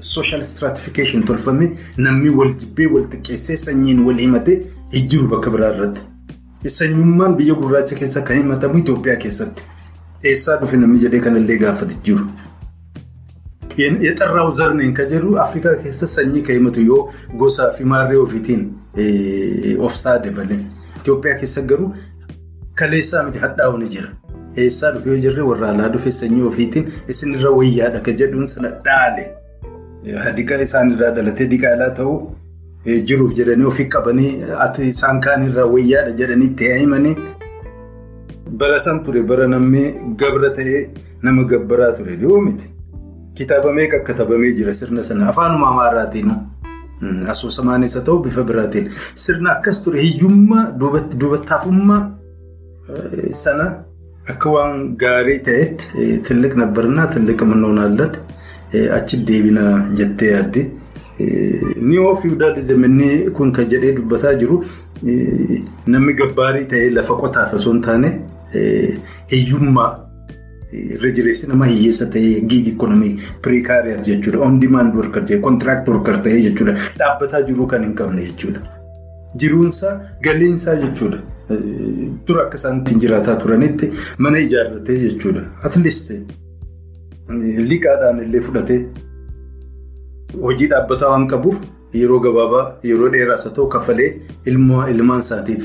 [0.00, 4.56] Social stratification tolfame namni wal jibbee wal xiqqeessee sanyiin wal himatee
[4.92, 6.00] jiru bakka biraa irratti.
[6.78, 9.62] Sanyummaan biyya gurraacha keessa kan himatamu Itoophiyaa keessatti.
[10.24, 12.26] Eessaa dhufe namni jedhee kanallee gaafate jiru.
[14.18, 18.72] Xarraa uzarneen kan jedhu Afrikaa keessa sanyii kan himatu yoo gosaa fi maarree ofiitiin
[19.80, 20.58] of saade malee.
[21.00, 21.94] Itoophiyaa keessa garuu
[22.74, 24.08] kaleessaa miti hadhaa'u ni jira.
[24.56, 29.26] Eessaa dhufe yoo jirre warra alaa dhufe sanyii ofiitiin isinirra wayyaadha kan jedhuun sana dhaale.
[30.36, 32.16] Diqaa isaanirraa dhalatee diqaalaa ta'uu
[32.84, 34.32] jiruuf jedhanii ofii qabanii
[34.66, 37.16] ati isaan kaanirraa wayyaadha jedhanii itti himanii.
[38.60, 39.82] Bara san ture bara namni
[40.22, 40.80] gabra ta'ee
[41.22, 42.66] nama gabbaraa ture dhiyoo miti.
[43.34, 46.32] Kitaaba meeqa katabamee jira sirna sana afaanuma amaaraatiin
[47.34, 48.90] asoosamaanis haa ta'u bifa biraatiin
[49.26, 50.64] sirna akkas ture hiyyummaa
[51.20, 52.02] duubataafummaa
[53.44, 53.64] sana
[54.34, 58.14] akka waan gaarii ta'etti tilliq nabbarnaa tilliq mannoonaallad
[58.98, 59.64] achi deebina
[60.00, 60.62] jettee yaadde.
[61.88, 63.08] Niyoo fiwudaalizim inni
[63.38, 64.56] kun kan jedhee dubbataa jiru
[65.94, 68.10] namni gabbaarii ta'ee lafa qotaaf osoo hin taane
[69.32, 69.90] hiyyummaa
[70.96, 73.10] irra jireessi nama hiyyeessa ta'ee giig ikonomii
[73.46, 74.38] piriikaariyaat jechuudha.
[74.46, 76.74] On dimaand workar ta'ee kontiraakti workar ta'ee jechuudha.
[77.02, 78.60] Dhaabbataa jiruu kan hin qabne jechuudha.
[79.44, 79.92] Jiruunsaa
[80.28, 81.18] galiinsaa jechuudha.
[82.26, 85.42] Tura akka isaan ittiin jiraataa turanitti mana ijaarratee jechuudha.
[85.70, 86.12] Atleast
[87.72, 88.80] liqaadhaan illee fudhatee
[90.46, 91.56] hojii dhaabbataa waan qabuuf
[92.00, 94.10] yeroo gabaabaa yeroo dheeraas haa ta'u kaffalee
[94.52, 95.64] ilmaan isaatiif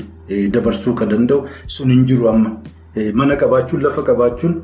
[0.56, 1.46] dabarsuu kan danda'u
[1.76, 2.50] sun hin jiru amma.
[3.20, 4.54] Mana qabaachuun lafa qabaachuun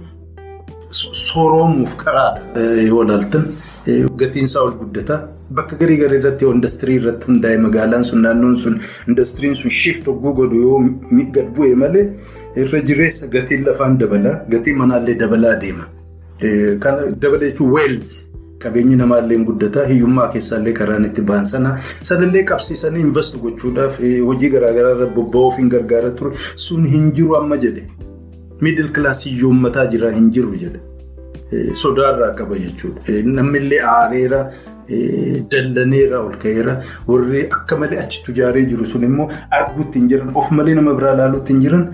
[0.90, 3.44] sooroomuuf qaraadha yoo ilaaltan
[4.22, 5.20] gatiinsaa ol guddataa.
[5.57, 8.78] Bakka garii garii irratti indastirii irratti hundaa'e magaalaan sun naannoon sun
[9.09, 10.78] indastiriin sun shift hogguu godhu yoo
[11.38, 12.05] gad bu'e malee
[12.62, 15.84] irra jireessa gatiin lafaan dabalaa gatiin manaallee dabalaa deema.
[17.22, 18.09] Dabala jechuun weels
[18.65, 21.77] qabeenyi namaallee guddataa hiyyummaa keessaallee karaan itti ba'an sana
[22.11, 23.99] sanallee qabsiisanii invest gochuudhaaf
[24.31, 26.35] hojii garaagaraa irra bobba'uuf hin gargaara ture.
[26.67, 27.87] Sun hin jiru amma jedhe.
[28.61, 30.81] Miidil kilaasii hiyyummataa jira hin jiru jedhe.
[31.83, 33.21] Sodaarraa qaba jechuudha.
[33.41, 34.45] Namnillee aareera.
[35.51, 36.75] Dallaneera ol ka'eera.
[37.09, 40.33] Warri akka malee achi tujaaree jiru sun immoo arguutti hin jiran.
[40.41, 41.85] Of malee nama biraa ilaaluutti hin jiran.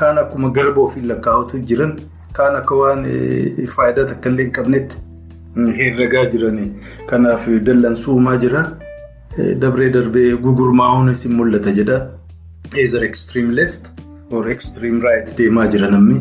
[0.00, 1.96] Kaan akkuma garba ofiin lakkaa'utu jiran.
[2.38, 3.04] Kaan akka waan
[3.76, 4.96] faayidaa takka illee hin qabnetti
[5.56, 6.72] herregaa jirani.
[7.10, 8.64] Kanaaf dallansuumaa jira.
[9.62, 11.98] Dabree darbee gugurmaa'uunis hin mul'ata jedha.
[12.76, 13.90] Either extreme left
[14.30, 16.20] or extreme right deemaa jira namni.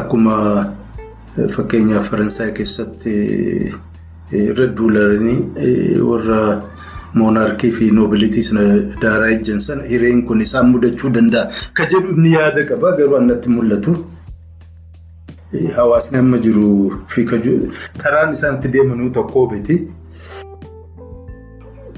[0.00, 0.36] Akkuma
[1.58, 3.14] fakkeenyaaf Faransaay keessatti.
[4.38, 5.36] irra duulanii
[6.06, 6.40] warra
[7.20, 8.64] moonaarkii fi noobilitii sana
[9.04, 11.46] daaraa ejjan sana hireen kun isaan mudachuu danda'a.
[11.78, 13.94] Ka jedhu inni yaada qaba garuu annatti mul'atu.
[15.52, 16.92] Hawaasni amma jiru
[18.02, 19.76] karaan isaan itti deemanuu tokkoo biti.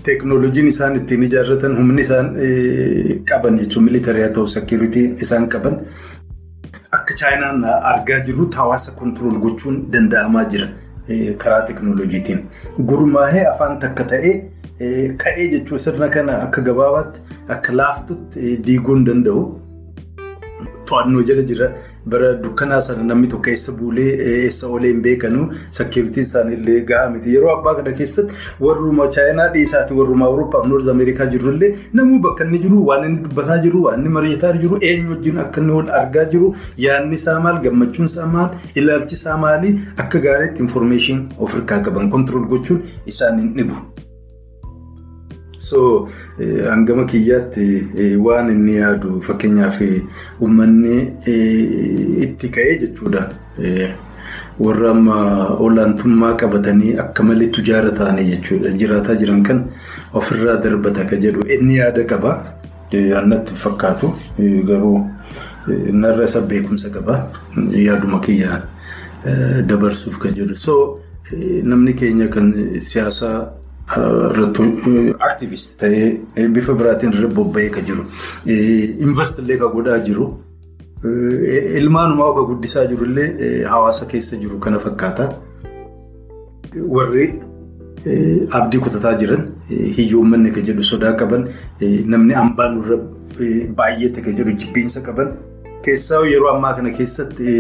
[0.05, 2.29] Teeknooloojiin isaan ittiin ijaarratan humni isaan
[3.31, 5.81] qaban jechuun militarii haa ta'u seekiritii isaan qaban
[6.99, 10.69] akka chaayinaan argaa jirrutti hawaasa kontirool gochuun danda'amaa jira.
[11.43, 12.47] Karaa teeknooloojiitiin
[12.93, 14.35] gurmaa'ee afaan takka ta'ee
[15.25, 17.21] ka'ee jechuun sirna kana akka gabaabaatti
[17.57, 19.60] akka laaftutti diiguu hin danda'u.
[20.91, 21.67] To'annoo jala jira
[22.13, 25.43] bara dukkanaa sana namni tokko eessa buulee eessa oolee hin beekanu
[25.79, 27.35] seekiritiin isaaniillee gahaa miti.
[27.35, 28.35] Yeroo abbaa kana keessatti
[28.67, 31.71] warruma chaayinaa dhiisaati warruma Awurooppaa fi Noorz Ameerikaa jirullee
[32.01, 35.61] namuu bakka inni jiru waan inni dubbataa jiru waan inni mari'ataa jiru eenyu wajjin akka
[35.65, 36.55] inni wal argaa jiru
[36.87, 38.51] yaadni isaa maal gammachuun isaa maal
[38.83, 39.75] ilaalchi isaa maali
[40.07, 42.83] akka gaariitti infoormeeshin of hirkaa qaban kontirool gochuun
[43.15, 43.77] isaan hin dhibu.
[45.61, 46.09] So
[46.71, 49.81] hangama kiyyaatti waan inni yaadu fakkeenyaaf
[50.41, 50.95] uummanni
[52.27, 53.27] itti ka'ee jechuudha.
[54.61, 55.19] Warra amma
[55.67, 58.73] olaantummaa qabatanii akka malee tujaara ta'anii jechuudha.
[58.83, 59.63] Jiraataa jiran kan
[60.23, 62.35] ofirraa darbata ka jedhu inni yaada qaba.
[63.21, 64.13] Annatti fakkaatu
[64.73, 64.97] garuu
[65.93, 67.21] narra isa beekumsa qaba.
[67.85, 68.63] Yaaduma kiyya
[69.69, 70.57] dabarsuuf kan jedhu.
[70.57, 71.01] So
[71.63, 73.60] namni keenya kan siyaasaa.
[75.29, 78.05] Aktiivist ta'ee bifa biraatiin irra bobba'ee kan jiru.
[79.07, 80.27] Investillee kan godhaa jiru.
[81.81, 85.27] Ilmaanumaa kan guddisaa jirullee hawaasa keessa jiru kana fakkaata.
[86.97, 87.27] Warri
[88.61, 89.49] abdii kutataa jiran
[89.97, 91.49] hiyyoommanni kan jedhu sodaa qaban
[92.15, 92.99] namni hambaan irra
[93.81, 95.35] baay'ate kan jedhu jibbiinsa qaban
[95.89, 97.59] keessaa yeroo ammaa kana keessatti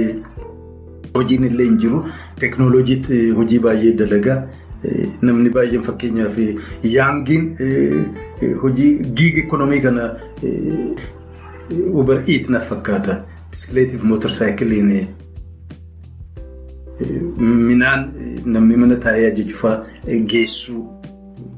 [1.18, 2.04] hojiin illee hin jiru.
[2.40, 4.40] Teeknooloojiitti hojii baay'ee dalagaa.
[5.22, 6.36] Namni baay'een fakkeenyaaf
[6.96, 7.44] yaangiin
[8.62, 10.04] hojii giig ikonomii kana
[12.02, 13.18] uber iit na fakkaata.
[13.50, 15.08] Biskileetiif mootorsaayikiliin
[17.40, 18.12] minaan
[18.44, 19.76] namni mana taa'ee ajajufaa
[20.32, 20.82] geessuu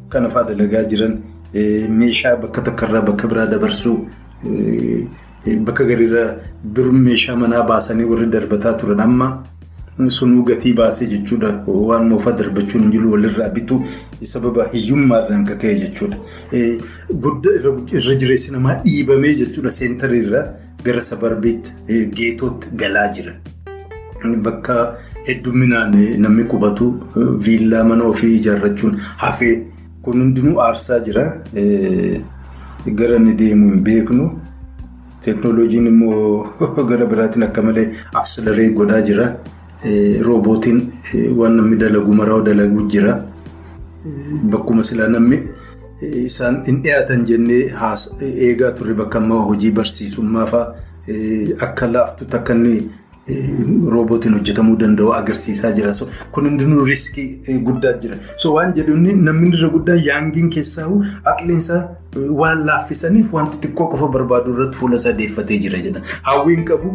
[0.08, 1.14] kana fa'aa dalagaa jiran
[2.00, 3.96] meeshaa bakka tokkorraa bakka biraa dabarsuu
[5.66, 6.24] bakka gariirra
[6.74, 9.00] dur meeshaa manaa baasanii warri darbataa turan.
[9.00, 9.28] Amma
[10.10, 13.78] sunuu gatii baasee jechuudha waan moofaa darbachuun hin jiru walirraa bituu
[14.32, 16.16] sababa hiyyummaadhaan kan ka'e jechuudha.
[17.98, 20.42] Irra jireessi namaa dhiibamee jechuudha seentariirra
[20.84, 23.32] gara sabarbiitti geetootti galaa jira.
[24.48, 24.76] Bakka
[25.28, 25.94] hedduminaan
[26.26, 26.88] namni qubatu
[27.46, 29.54] viillaa mana ofii ijaarrachuun hafee
[30.02, 31.24] kun hundinuu aarsaa jira.
[33.00, 34.30] Gara inni deemu hin beeknu.
[35.24, 36.46] Teeknooloojiin immoo
[36.90, 37.88] gara biraatiin akka malee
[38.22, 39.26] aksilaree godhaa jira.
[39.84, 40.92] Roobootiin
[41.36, 43.16] waan namni dalagu maraa dalaguu jira.
[44.52, 45.38] Bakkuma silaa namni
[46.24, 47.62] isaan hin dhiyaatan jennee
[48.20, 50.74] eegaa turre bakka ammaa hojii barsiisummaa fa'aa
[51.66, 52.54] akka laaftutti akka
[53.94, 55.92] roobootiin hojjetamuu danda'u agarsiisaa jira.
[56.32, 58.16] Kun hundinuu riiskii guddaa jira.
[58.54, 60.88] Waan jedhuun namni irra guddaa yaangiin keessaa
[61.34, 61.82] aqleensaa
[62.40, 66.00] waan laaffisaniif wanti xiqqoo qofa barbaadu irratti fuula isaa deeffatee jira jedha.
[66.22, 66.94] Hawwiin qabu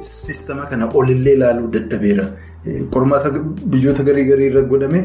[0.00, 2.24] sistama kana olillee ilaaluu dadhabeera.
[2.94, 3.30] Qormaata
[3.72, 4.98] biyyoota garii garii irra godhame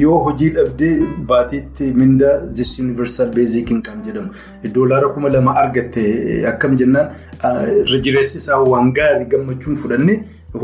[0.00, 0.92] yoo hojii dhabdee
[1.30, 4.30] baatiitti mindaa this universal basic income jedhamu
[4.76, 6.04] doolaara kuma lama argatte
[6.52, 7.10] akkam jennaan
[7.80, 10.16] irra jireessi isaa waan gaarii gammachuun fudhannee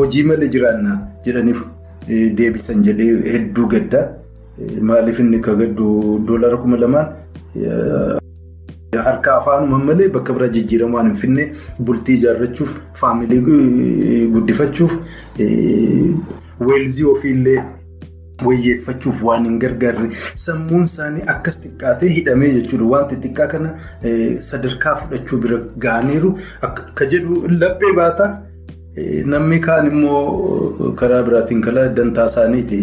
[0.03, 0.95] hojii malee jiraanna
[1.27, 1.65] jedhaniif
[2.43, 4.07] deebisan jedhee hedduu gaddaa
[4.93, 5.91] maaliif inni ka gaddu
[6.31, 7.07] doolaara kuma lamaan.
[8.97, 11.43] Harka afaanuma malee bakka biraa jijjiiramu waan hin finne
[11.89, 13.41] bultii ijaarrachuuf faamilii
[14.37, 14.95] guddifachuuf
[16.69, 17.59] weelzii ofiillee
[18.47, 20.09] wayyeeffachuuf waan hin gargaarre
[20.45, 22.85] sammuun isaanii akkas xiqqaatee hidhamee jechuudha.
[22.95, 23.75] Wanti xiqqaa kana
[24.49, 26.33] sadarkaa fudhachuu bira ga'aniiru
[26.71, 28.31] akka jedhu laphee baata.
[29.35, 32.81] Namni kaan immoo karaa biraatiin kalaa dantaa isaaniiti.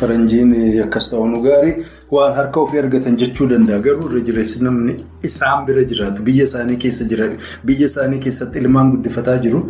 [0.00, 1.74] Faranjiin akkas ta'uun gaarii
[2.16, 3.78] waan harka ofii argatan jechuu danda'a.
[3.86, 4.94] Garuu irra jireessi namni
[5.28, 7.36] isaan bira jiraatu biyya isaanii keessa jiraatu
[7.70, 9.60] biyya isaanii keessatti ilmaan guddifataa jiru.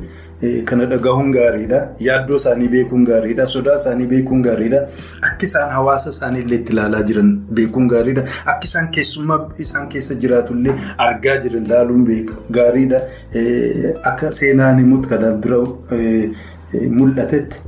[0.70, 1.80] Kana dhagahuun gaariidha.
[2.08, 3.46] Yaaddoo isaanii beekuun gaariidha.
[3.54, 4.82] Sodaa isaanii beekuun gaariidha.
[5.30, 8.22] Akka isaan hawaasa isaanii illee itti ilaalaa jiran beekuun gaariidha.
[8.52, 10.76] Akka isaan keessummaa isaan keessa jiraatullee
[11.08, 12.06] argaa jiran ilaaluun
[12.60, 13.00] gaariidha.
[14.12, 15.60] Akka seenaan himutti kanaan dura
[17.00, 17.58] mul'atetti.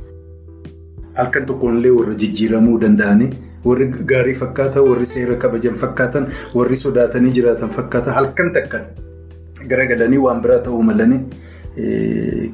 [1.21, 3.33] Halkan tokkonillee warra jijjiiramuu danda'anii
[3.65, 8.83] warri gaarii fakkaatan warri seera kabajan fakkaatan warri sodaatanii jiraatan fakkaatan halkan takkan
[9.73, 11.21] garagalanii waan biraa ta'uu malanii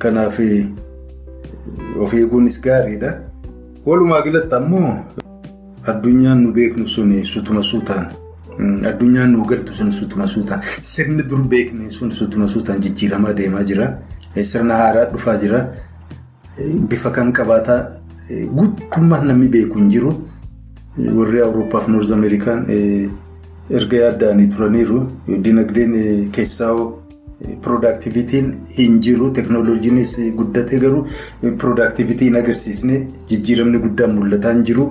[0.04, 0.40] kanaaf
[2.00, 3.12] of eeguunis gaariidha.
[3.86, 4.90] Walumaa galatti ammoo
[5.92, 8.12] addunyaan nu beeknu sun sutuma suutaan
[8.90, 13.88] addunyaan nu galtu sun sutuma suutaan sirni dur beekne sun sutuma suutaan jijjiiramaa deemaa jira.
[14.44, 15.60] Sirna haaraa dhufaa jira.
[16.90, 17.80] Bifa kan qabaataa.
[18.58, 20.12] Guutummaa namni beeku hin jiru.
[20.98, 22.66] Warri Awurooppaa fi Noorz Ameerikaan
[23.80, 25.00] erga yaadda'anii turaniiru.
[25.44, 25.94] Dinagdeen
[26.38, 26.74] keessaa
[27.64, 29.30] piroodaaktivitiin hin jiru.
[29.40, 31.04] Teeknooloojiinis guddate garuu
[31.42, 34.88] piroodaaktivitii hin agarsiisne jijjiiramni guddaan mul'ataa hin jiru.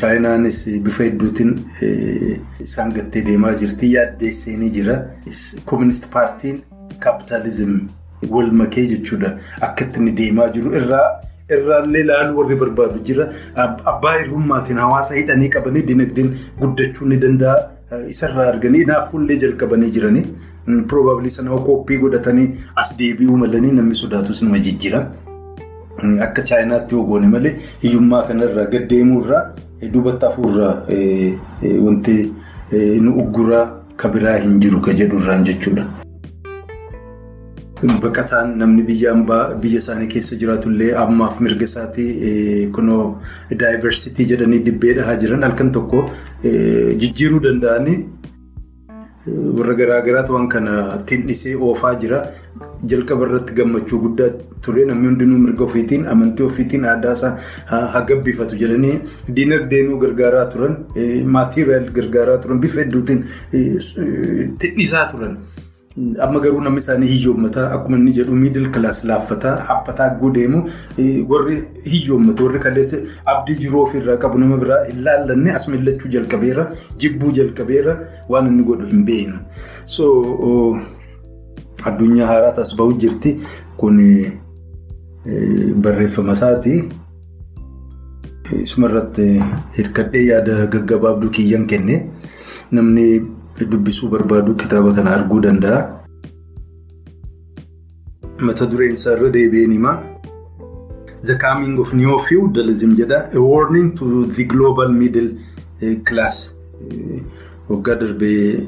[0.00, 1.56] Chaayinaanis bifa hedduutiin
[2.66, 3.92] isaan gattee deemaa jirti.
[3.96, 5.00] Yaaddeessee ni jira.
[5.64, 6.62] Koominist paartiin
[6.98, 7.80] kaapitaalizim
[8.30, 9.34] wal makee jechuudha.
[9.60, 11.08] Akka inni deemaa jiru irraa.
[11.56, 13.26] Irraallee ilaaluu warri barbaadu jira.
[13.92, 16.30] Abbaa hirrummaatiin hawaasa hidhanii qabanii dinagdeen
[16.60, 17.56] guddachuu ni danda'a.
[18.14, 20.26] Isarraa arganii naafuullee jalqabanii jiranii.
[20.92, 22.48] Probably sana koppii godhatanii
[22.82, 25.00] as deebi'uu malanii namni sodaatus nama jijjiira.
[26.26, 29.42] Akka chaayinaatti yoo goone malee hiyyummaa kanarraa gaddeemuurraa
[29.94, 30.74] duubatti hafuurraa
[31.86, 32.14] wanti
[33.06, 33.64] nu ugguraa
[34.02, 35.84] kabiraa hin jiru ka jedhurraan jechuudha.
[37.82, 39.14] Baqataan namni biyya
[39.64, 43.18] isaanii keessa jiraatullee ammaaf mirga isaatii kunoo
[43.62, 46.02] daayivarsiitii jedhanii dibbee dhahaa jiran halkan tokko
[46.42, 47.96] jijjiiruu danda'anii
[49.56, 50.74] warra garaagaraatu waan kana
[51.08, 52.20] tindhisee oofaa jira.
[52.90, 54.28] Jalqaba irratti gammachuu guddaa
[54.62, 57.30] ture namni hundinuu mirga ofiitiin amantii ofiitiin aadaa isaa
[57.72, 58.96] haa gabbifatu jedhanii
[59.36, 60.76] dinagdeenuu gargaaraa turan
[61.36, 63.24] maatiiriyal gargaaraa turan bifa hedduutiin
[64.58, 65.38] tindhisaa turan.
[66.00, 70.60] Amma garuu namni isaanii hiyyoommataa akkuma inni jedhu miidil kilaas laaffataa haphataa deemu
[71.32, 71.56] warri
[71.92, 72.98] hiyyoommatu warri kaleessa
[73.32, 76.64] abdii jiruu ofirraa qabu nama biraa hin laallanne as millachuu jalqabeera
[77.04, 77.96] jibbuu jalqabeera
[78.28, 79.38] waan inni godhu hin beeknu.
[79.84, 80.06] So
[81.84, 83.34] addunyaa haaraa taas bahu jirti
[83.76, 83.98] kun
[85.82, 86.78] barreeffama isaati.
[88.62, 89.26] Isumarratti
[89.76, 92.00] hirkadhee yaada gaggabaabduu kiyyan kenne
[92.70, 93.06] namni.
[93.68, 95.80] Dubbisuu barbaadu kitaaba kana arguu danda'a.
[98.38, 99.96] Mata dureen isaa irra deebi'een himaa.
[101.22, 103.18] The coming of neo feudalism jedha.
[103.34, 105.30] A warning to the global middle
[106.04, 106.54] class.
[107.70, 108.66] waggaa darbee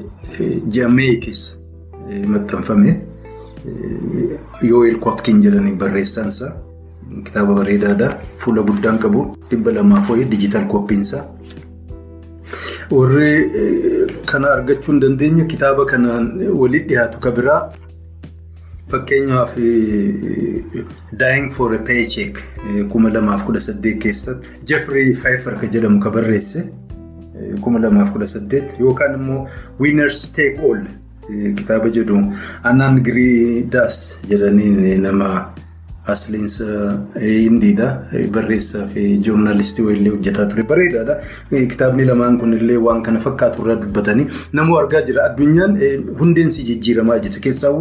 [0.73, 1.57] ji'a mee keessa
[2.33, 2.91] maxxanfame
[4.69, 6.47] Yoo'eel Kootkin jedhanii barreessaansa
[7.25, 8.07] kitaaba bareedaadha.
[8.43, 11.19] Fuula guddaan qabu dhibba lamaaf wayii diijitaal koppiinsa.
[12.91, 13.51] Warri
[14.25, 16.29] kana argachuu hin dandeenye kitaaba kanaan
[16.61, 17.61] walitti dhiyaatu ka biraa.
[18.91, 19.55] Fakkeenyaaf
[21.21, 22.37] Dying for a Paycheck
[22.91, 26.69] kuma lamaaf kudha saddeet keessatti Jeffrey Pfeiffer ka jedhamu ka barreesse
[27.61, 28.75] kuma lamaaf kudha saddeet.
[28.79, 29.47] Yookaan immoo
[29.79, 30.83] Winners Take All
[31.55, 32.21] kitaaba jedhu
[32.63, 35.29] Anaan Giriidaas jedhanii nama
[36.07, 36.65] asliinsa
[37.21, 37.87] hindiidha.
[38.31, 40.63] Barreessaa fi joornaalistii wayillee hojjetaa ture.
[40.63, 41.15] Bareedaadha.
[41.73, 44.27] Kitaabni lamaan kunillee waan kana fakkaatu irraa dubbatanii
[44.59, 45.25] namuu argaa jira.
[45.29, 45.77] Addunyaan
[46.19, 47.39] hundeensi jijjiiramaa jirti.
[47.39, 47.73] Keessaa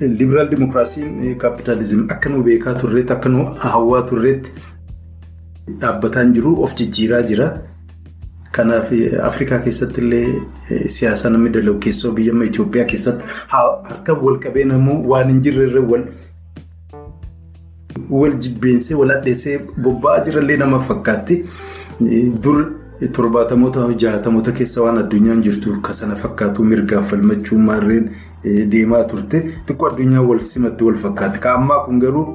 [0.00, 4.50] libiraal dimokiraasiin kaapitaalizimii akka nu beekaa turreetti akka nu hawwaa turreetti
[5.80, 7.48] dhaabbataa hin jiru of jijjiiraa jira.
[8.56, 8.90] Kanaaf
[9.30, 13.24] Afrikaa keessatti illee siyaasa namni dalagu keessoo biyya Itoophiyaa keessatti
[13.56, 16.04] harka wal qabee namuu waan hin jirre wal
[18.10, 21.36] wal jibbeensee wal hadheessee bobba'aa jirallee nama fakkaatti.
[22.44, 22.64] Dur
[23.18, 28.10] torbaatamoota jaatamoota keessa waan addunyaan jirtu kan sana fakkaatu mirgaaf falmachuu maarreen
[28.72, 31.40] deemaa turte xiqqoo addunyaan wal simatti wal fakkaatti.
[31.40, 32.26] Kan ammaa kun garuu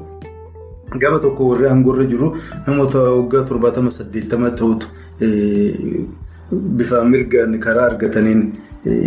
[1.00, 2.32] gama tokko warri aangoorra jiru
[2.68, 4.88] namoota waggaa torbaatama saddeettama ta'utu.
[6.78, 8.42] Bifa mirgaan karaa argataniin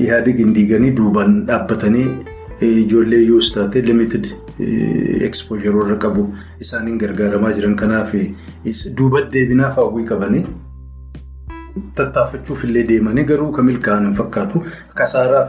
[0.08, 2.06] yaadiin diiganii duubaan dhaabbatanii
[2.70, 4.24] ijoollee yoos taate limited
[5.28, 6.26] exposure warra qabu
[6.66, 8.12] isaaniin gargaaramaa jiran kanaaf
[8.98, 10.44] duuba deebinaaf hawwii qabanii
[11.98, 14.62] tattaaffachuuf illee deemanii garuu kan milkaa'an hin fakkaatu
[15.00, 15.42] kasaaraa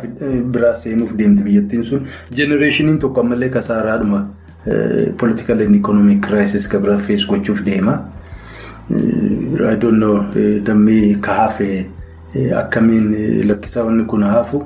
[0.56, 2.02] biraa seenuuf deemti biyyattiin sun
[2.40, 4.22] jenereeshiniin tokko ammallee kasaaraadhuma
[5.18, 7.96] political and economic crisis kan biraa fees gochuuf deema.
[8.92, 10.26] I don't know
[10.70, 11.90] dammii ka hafe
[12.62, 14.64] akkamiin lakkisaa wanni kun hafu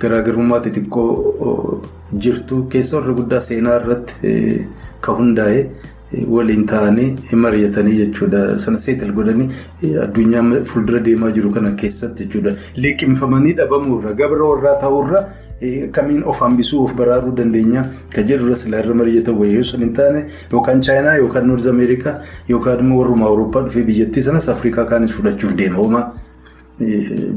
[0.00, 1.82] garaagarummaa xixiqqoo
[2.24, 4.32] jirtu keessa warra guddaa seenaa irratti
[5.00, 5.60] ka hundaa'e
[6.36, 8.58] waliin ta'anii mari'atanii jechuudha.
[8.58, 9.50] Sana seetal godhanii
[10.06, 12.56] addunyaa fuuldura deemaa jiru kana keessatti jechuudha.
[12.76, 15.20] Liqimfamanii dhabamurra gabra warraa ta'urra
[15.96, 17.84] kamiin of hambisuu of baraaruu dandeenya
[18.14, 22.14] kan jedhurra silaa irra mari'atan wayii osoo hin taane yookaan chaayinaa yookaan noorz ameerikaa
[22.54, 26.06] yookaan immoo warruma awurooppaa dhufee biyyattii sanas afrikaa kaanis fudhachuuf deema homaa.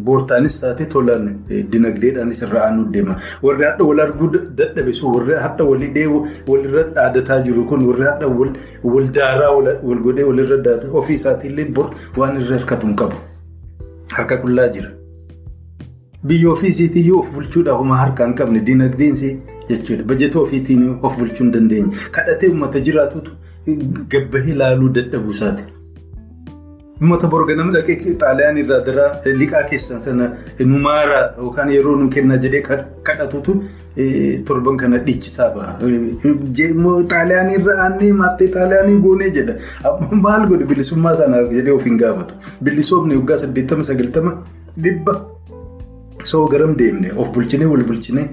[0.05, 1.26] Boortaanis taate tolaan
[1.71, 3.15] dinagdeedhaanis irra aanuu deema.
[3.43, 4.30] Warri hadha wal arguu
[4.61, 6.07] dadhabe sun warri hadha walii
[6.47, 8.28] walirra dhaadataa jiru kun warri hadha
[8.93, 13.15] wal daaraa wal godhee walirra dhaadata ofii isaatiillee bor waan irra hirkatu hin qabu.
[14.13, 14.89] Harka qullaa jira.
[16.28, 19.30] Biyya ofiisiitiyyuu of bulchuudhaaf homaa harka hin qabne dinagdeensi
[19.69, 20.03] jechuudha.
[20.11, 21.91] Bajeta ofiitiin of bulchuu hin dandeenye.
[22.17, 23.32] Kadhatee uummata jiraatutu
[24.13, 25.63] gabbahee ilaaluu dadhabuu isaati.
[27.01, 29.07] Uummata borga nama dhaqee xaaliyaan irraa dira
[29.41, 30.30] liqaa keessan sana
[30.71, 32.61] nu maara yookaan yeroo nu kenna jedhee
[33.09, 33.57] kadhatutu
[34.51, 35.76] torban kana dhiichisaa baha.
[37.11, 39.57] Xaaliyaan irra aannee maattee xaaliyaanii goonee jedha.
[40.26, 42.34] Maal godhe bilisummaa sanaaf jedhee of hin gaafatu.
[42.63, 44.38] Bilisoomni waggaa saddeettama sagaltama
[44.82, 45.19] dhibba.
[46.24, 48.28] Soo garam deemne of bulchinee wal bulchinee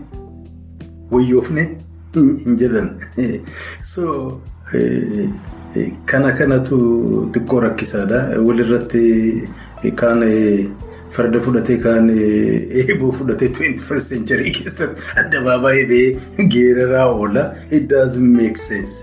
[1.11, 1.65] wayyoofne
[2.15, 2.89] hin jedhan.
[3.93, 4.41] So
[6.07, 6.79] kana kanatu
[7.35, 8.21] xiqqoo rakkisaadha.
[8.47, 9.05] Walirratti
[10.03, 10.23] kaan
[11.17, 17.45] farda fudhatee kaan eeboo fudhatee 21st century keessatti addabaabaayee ba'ee geeraraa oola.
[17.71, 18.99] It doesn't make sense.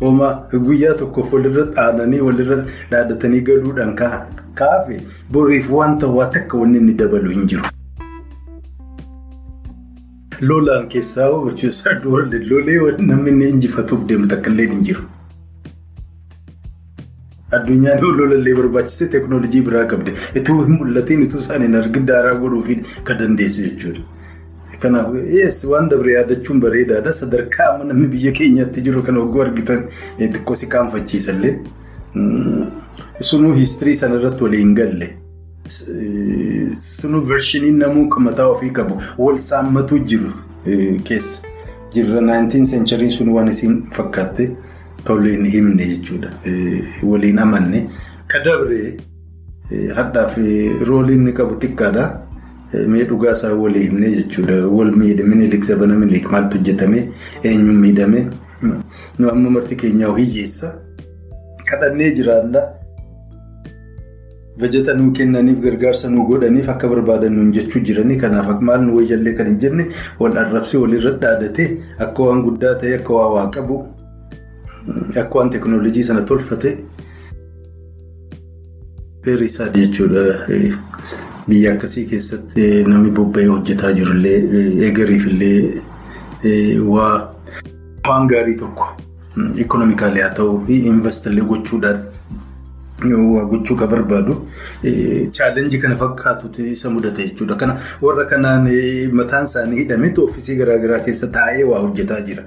[0.00, 0.34] Homaa
[0.68, 2.60] guyyaa tokkoof walirra dhaananii walirra
[2.92, 3.96] dhaadatanii galuudhaan
[4.60, 5.02] kaafe
[5.36, 7.77] boriif wanta waa takka wanni inni dabalu hin jiru.
[10.40, 11.28] Lolaan keessaa
[11.60, 15.02] jechuun lolee namni inni injifatuuf deemu takka illee hin jiru.
[17.58, 20.14] Addunyaan lolallee barbaachise teekinooloojii biraa qabde.
[20.40, 24.02] Ituu hin mul'atiin ituu isaan hin argin daaraa godhuuf kan dandeessu jechuudha.
[24.82, 27.12] Kanaaf yes waan dabre yaadachuun bareedaadha.
[27.20, 29.86] Sadarkaa amma namni biyya keenyatti jiru kan oggoo argitan
[30.18, 31.54] xiqqoo si qaanfachiisallee.
[33.30, 35.08] Sunuu hiistirii sanarratti walii hin galle.
[35.68, 40.32] Sunuu vershiniin namuu mataa ofii qabu wal saammatu jiru
[41.04, 41.42] keessa
[41.94, 44.46] jirra 19 century sun waan isin fakkaatte
[45.04, 46.30] toliin himne jechuudha.
[47.02, 47.86] Waliin amanne.
[48.26, 48.96] Ka dabre
[49.98, 50.36] hadhaaf
[50.88, 52.04] rooliin inni qabu xiqqaadha.
[52.88, 54.66] Mee dhugaa isaa walii himne jechuudha.
[54.68, 57.08] Wal miidhamee liqsa bana miliik maaltu hojjetame
[57.42, 58.26] eenyuun miidhame
[59.30, 60.74] amma marti keenyaa hiyyeessa
[61.70, 62.60] kadhannee jiraanna.
[64.60, 69.34] Bajeta nuu kennaniif gargaarsa nuu godhaniif akka barbaadan nuun jechuu jiranii kanaaf maal nu wayyallee
[69.40, 69.84] kan hin jenne
[70.20, 71.68] wal arrabsee walirra dhaadatee
[72.06, 73.76] akka waan guddaa ta'e akka waa waa qabu
[75.22, 76.70] akka waan teekinooloojii sana tolfate.
[79.24, 80.24] Feerri isaa jechuudha.
[81.50, 84.38] biyya akkasii keessatti namni bobba'ee hojjetaa jirullee
[84.86, 85.60] eegariifillee
[86.94, 87.12] waa
[88.08, 88.88] waan gaarii tokko
[89.64, 92.02] ikonomikaalii haa ta'uu fi investallee gochuudhaan
[93.06, 94.34] waa gochuu kan barbaadu
[95.30, 97.54] chaalenjii kana fakkaatutu isa mudata jechuudha.
[97.54, 98.68] Kana warra kanaan
[99.12, 102.44] mataan isaanii hidhametu ofiisii garaagaraa keessa taa'ee waa hojjetaa jira.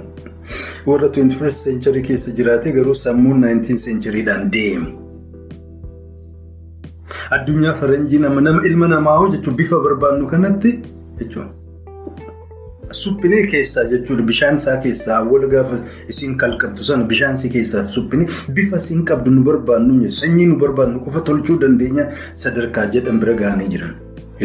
[0.86, 4.90] Warra 21st century keessa jiraate garuu sammuun 19th centuryidhaan deemu.
[7.30, 10.78] Addunyaa faranjii nama ilma namaa hoo jechuun bifa barbaannu kanatti
[11.18, 11.59] jechuudha.
[12.98, 15.76] Suphinee keessaa jechuudha bishaan isaa keessaa awwaala gaafa
[16.12, 18.26] isiin kalqabdu sana bishaan isii keessaa suphinee
[18.56, 22.06] bifa isiin qabdu nu barbaannu sanyii nu barbaannu qofa tolchuu dandeenya
[22.44, 23.94] sadarkaa jedhan bira gahanii jiran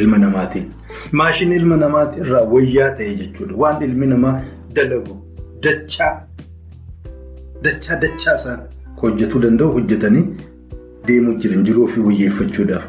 [0.02, 0.66] ilma namaatiin.
[1.12, 4.34] Maashinii ilma namaatii irraa wayyaa ta'e jechuudha waan ilmi namaa
[4.80, 5.16] dalagu
[5.68, 6.14] dachaa
[7.68, 8.60] dachaa dachaa isaan
[9.04, 10.26] hojjetuu danda'u hojjetanii
[11.08, 12.86] deemuu jiran jiruu ofii wayyeeffachuudhaaf.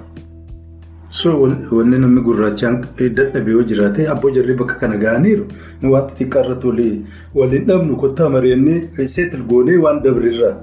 [1.10, 5.44] Wanni namni gurraachaan dadhabee yoo jiraate abboo jarri bakka kana ga'aniiru
[5.82, 7.04] wanti xiqqaa irratti
[7.34, 10.54] waliin dhabnu kottaa mari'annee seetil goonee waan dabrirraa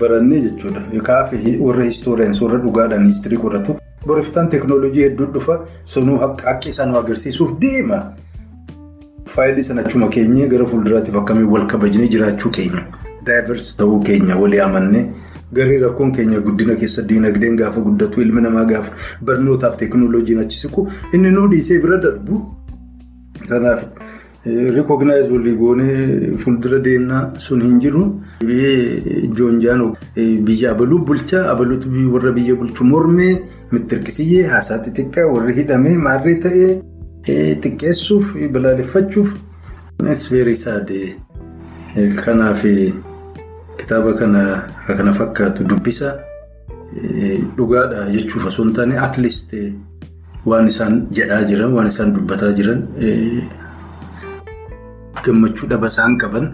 [0.00, 0.82] barannee jechuudha.
[1.02, 7.58] Kaafi warra histooriyaansii warra dhugaadhaan histirii qoratu boriftaan teeknooloojii hedduu dhufa sunuu haqqi isaan agarsiisuuf
[7.60, 8.02] deema.
[9.34, 12.86] Faayilii sana achuma keenyee gara fuulduraatiif akkamiin wal kabajnee jiraachuu keenya.
[13.26, 15.04] Daayivarsi ta'uu keenya walii amannee.
[15.56, 18.92] Garii rakkoon keenya guddina keessa diinagdeen gaafa guddatu ilmi namaa gaafa
[19.24, 22.40] barnootaaf teeknooloojiin achi siqu inni nuu dhiisee bira darbu.
[23.48, 23.84] Kanaaf
[24.76, 28.04] rikognaayiz walii goonee fuuldura deemnaa sun hin jiru.
[29.40, 29.82] Joonjaan
[30.50, 33.32] biyya abaluu bulchaa abaluutu warra biyya bulchu mormee
[33.72, 36.70] mittirkisiyyee haasaa xixiqqaa warri hidhamee maarree ta'ee
[37.62, 39.32] xiqqeessuuf balaaleffachuuf.
[40.12, 40.90] It's very sad.
[42.24, 42.62] Kanaaf.
[43.78, 44.40] Kitaaba kana
[44.96, 46.18] fakkaatu dubbisa.
[47.56, 49.52] Dhugaadha jechuuf osoo hin taane atleast
[50.46, 52.80] waan isaan jedhaa jiran waan isaan dubbataa jiran
[55.24, 56.52] gammachuu dhaba isaan qaban.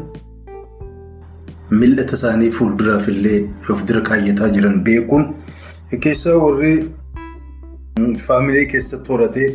[1.70, 5.34] Mil'ata isaanii fuulduraaf illee of dura kaayyataa jiran beekuun.
[6.00, 6.90] Keessaa warri
[8.26, 9.48] faamilee keessatti horatee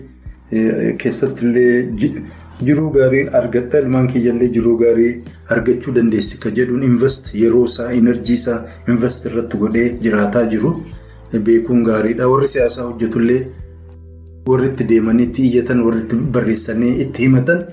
[1.04, 1.92] keessatti illee
[2.68, 5.14] jiruu gaarii argadha ilmaan kiyyaallee jiruu gaarii.
[5.54, 8.58] argachuu dandeessi ka jedhuun invest yeroo isaa enerjii isaa
[8.94, 10.74] invest irratti godhee jiraataa jiru
[11.48, 12.28] beekuun gaariidha.
[12.34, 13.40] Warri siyaasaa hojjetullee
[14.50, 17.66] warri itti deemanii itti iyyatan warri itti barreessanii itti himatan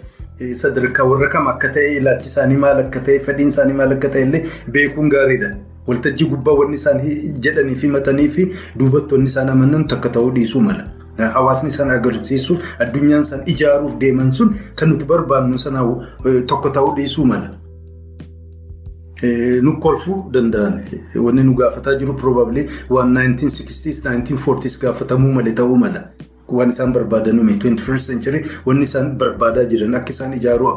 [0.63, 4.23] sadarkaa warra kam akka ta'e ilaalchi isaanii maal akka ta'e fedhiin isaanii maal akka ta'e
[4.29, 4.43] illee
[4.79, 5.51] beekuun gaariidha.
[5.89, 7.01] Waltajjii gubbaa wanni isaan
[7.49, 10.85] jedhanii fi himatanii fi duubatti wanni isaan amanan takka ta'uu dhiisuu mala.
[11.19, 15.81] Hawaasni isaan agarsiisuuf addunyaan isaan ijaaruuf deeman sun kan nuti barbaannu sana
[16.47, 17.51] tokko ta'uu dhiisuu mala.
[19.63, 20.81] Nu kolfuu danda'an
[21.27, 26.03] wanni nu gaafataa jiru probably waan 1960s 1940s gaafatamuu malee ta'uu mala.
[26.57, 30.75] Waan isaan barbaadan uume 21st century wanni isaan barbaadaa jiran akka isaan ijaaruu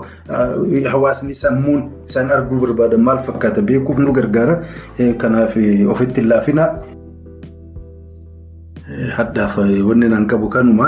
[0.91, 4.55] hawaasni sammuun isaan arguu barbaadan maal fakkaata beekuuf nu gargaara.
[5.17, 5.53] Kanaaf
[5.95, 6.69] ofitti hin laafinaa.
[8.99, 10.87] Haddaaf wanni naan qabu kanuma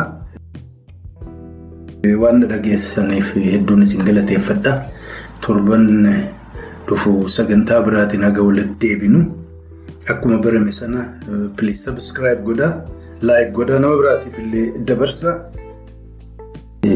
[2.22, 4.74] waan dhageessaniif hedduun isin galateeffadha.
[5.41, 5.86] Torban
[6.88, 9.20] dhufu sagantaa biraatiin haga walitti deebinu
[10.12, 11.01] akkuma barame sana
[11.55, 12.84] please subscribe godhaa
[13.22, 15.32] like godhaa nama biraatiif illee dabarsa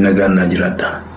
[0.05, 1.14] nagaan naa jiraadha.